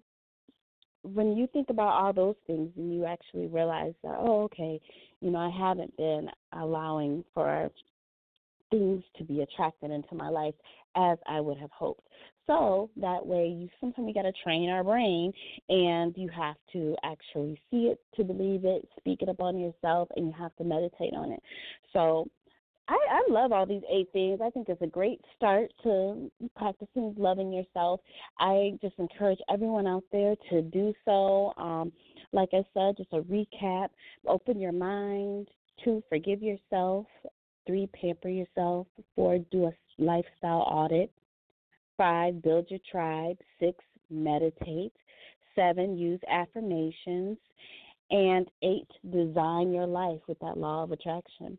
when 1.04 1.36
you 1.36 1.48
think 1.52 1.70
about 1.70 2.02
all 2.02 2.14
those 2.14 2.36
things 2.48 2.72
and 2.78 2.96
you 2.96 3.06
actually 3.06 3.48
realize 3.48 3.94
that, 4.04 4.16
oh, 4.18 4.44
okay, 4.44 4.80
you 5.22 5.32
know, 5.32 5.40
I 5.40 5.50
haven't 5.50 5.96
been 5.98 6.30
allowing 6.54 7.24
for 7.34 7.70
things 8.72 9.04
to 9.18 9.24
be 9.24 9.42
attracted 9.42 9.92
into 9.92 10.16
my 10.16 10.30
life 10.30 10.56
as 10.96 11.18
I 11.28 11.42
would 11.42 11.58
have 11.58 11.72
hoped. 11.72 12.08
So 12.48 12.90
that 12.98 13.26
way, 13.26 13.48
you 13.48 13.70
sometimes 13.80 14.08
you 14.08 14.14
got 14.14 14.24
to 14.24 14.34
train 14.44 14.70
our 14.70 14.84
brain, 14.84 15.34
and 15.70 16.16
you 16.16 16.30
have 16.30 16.56
to 16.74 16.96
actually 17.04 17.60
see 17.72 17.88
it 17.88 18.00
to 18.16 18.24
believe 18.24 18.66
it, 18.66 18.88
speak 18.98 19.22
it 19.22 19.30
upon 19.30 19.58
yourself, 19.58 20.10
and 20.16 20.28
you 20.28 20.34
have 20.38 20.56
to 20.58 20.64
meditate 20.64 21.14
on 21.16 21.32
it. 21.32 21.42
So 21.92 22.28
I, 22.88 22.98
I 23.10 23.32
love 23.32 23.52
all 23.52 23.66
these 23.66 23.82
eight 23.92 24.10
things. 24.14 24.40
I 24.44 24.52
think 24.52 24.70
it's 24.70 24.82
a 24.82 24.88
great 24.88 25.20
start 25.36 25.72
to 25.84 26.32
practicing 26.56 27.16
loving 27.18 27.52
yourself. 27.52 28.00
I 28.40 28.78
just 28.82 28.94
encourage 29.00 29.40
everyone 29.52 29.88
out 29.88 30.04
there 30.12 30.36
to 30.52 30.62
do 30.62 30.94
so. 31.04 31.54
Um, 31.58 31.92
like 32.32 32.50
I 32.54 32.64
said, 32.74 32.98
just 32.98 33.12
a 33.14 33.22
recap 33.22 33.88
open 34.28 34.60
your 34.60 34.72
mind. 34.72 35.48
Two, 35.84 36.04
forgive 36.10 36.44
yourself. 36.44 37.08
Three, 37.66 37.90
pamper 38.00 38.30
yourself. 38.30 38.86
Four, 39.16 39.40
do 39.52 39.66
a 39.66 39.72
lifestyle 39.98 40.68
audit. 40.70 41.12
Five, 41.98 42.44
build 42.44 42.68
your 42.70 42.80
tribe. 42.92 43.38
Six, 43.60 43.84
meditate. 44.12 44.94
Seven, 45.56 45.98
use 45.98 46.20
affirmations. 46.30 47.38
And 48.12 48.48
eight, 48.62 48.88
design 49.12 49.72
your 49.72 49.88
life 49.88 50.20
with 50.28 50.40
that 50.40 50.58
law 50.58 50.84
of 50.84 50.92
attraction. 50.92 51.58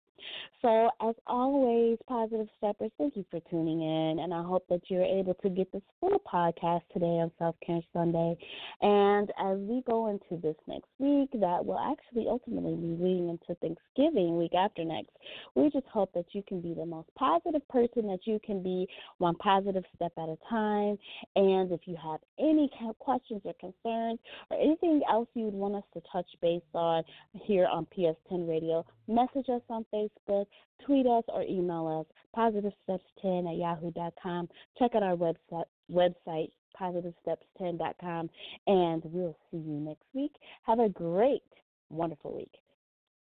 So, 0.62 0.90
as 1.00 1.14
always, 1.26 1.98
Positive 2.08 2.48
Steppers, 2.58 2.90
thank 2.98 3.16
you 3.16 3.24
for 3.30 3.40
tuning 3.50 3.82
in, 3.82 4.18
and 4.20 4.32
I 4.32 4.42
hope 4.42 4.66
that 4.68 4.80
you're 4.88 5.04
able 5.04 5.34
to 5.34 5.48
get 5.48 5.70
this 5.72 5.82
full 6.00 6.20
podcast 6.32 6.82
today 6.92 7.06
on 7.06 7.30
Self 7.38 7.56
Care 7.64 7.80
Sunday. 7.92 8.36
And 8.80 9.30
as 9.38 9.58
we 9.58 9.82
go 9.86 10.08
into 10.08 10.40
this 10.42 10.56
next 10.66 10.88
week, 10.98 11.30
that 11.40 11.64
will 11.64 11.78
actually 11.78 12.26
ultimately 12.28 12.74
be 12.74 13.02
leading 13.02 13.28
into 13.28 13.54
Thanksgiving 13.60 14.36
week 14.36 14.54
after 14.54 14.84
next, 14.84 15.10
we 15.54 15.70
just 15.70 15.86
hope 15.86 16.12
that 16.14 16.26
you 16.32 16.42
can 16.48 16.60
be 16.60 16.74
the 16.74 16.86
most 16.86 17.08
positive 17.16 17.66
person 17.68 18.06
that 18.08 18.20
you 18.24 18.40
can 18.44 18.62
be, 18.62 18.88
one 19.18 19.34
positive 19.36 19.84
step 19.94 20.12
at 20.18 20.28
a 20.28 20.36
time. 20.48 20.98
And 21.36 21.70
if 21.70 21.80
you 21.84 21.96
have 22.02 22.20
any 22.38 22.70
questions 22.98 23.42
or 23.44 23.54
concerns 23.60 24.18
or 24.50 24.60
anything 24.60 25.02
else 25.10 25.28
you 25.34 25.44
would 25.44 25.54
want 25.54 25.76
us 25.76 25.84
to 25.94 26.02
touch 26.10 26.26
base 26.40 26.62
on 26.74 27.04
here 27.32 27.66
on 27.66 27.86
PS10 27.96 28.48
Radio, 28.48 28.84
message 29.08 29.48
us 29.48 29.62
on 29.68 29.84
Facebook 29.92 30.46
tweet 30.84 31.06
us, 31.06 31.24
or 31.28 31.42
email 31.42 32.00
us, 32.00 32.06
positivesteps10 32.36 33.50
at 33.50 33.56
yahoo.com. 33.56 34.48
Check 34.78 34.94
out 34.94 35.02
our 35.02 35.16
website, 35.16 35.64
website 35.90 36.50
positivesteps10.com, 36.80 38.28
and 38.66 39.02
we'll 39.06 39.36
see 39.50 39.56
you 39.56 39.80
next 39.80 40.04
week. 40.12 40.32
Have 40.64 40.78
a 40.78 40.88
great, 40.88 41.42
wonderful 41.90 42.36
week. 42.36 42.52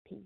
Peace. 0.09 0.19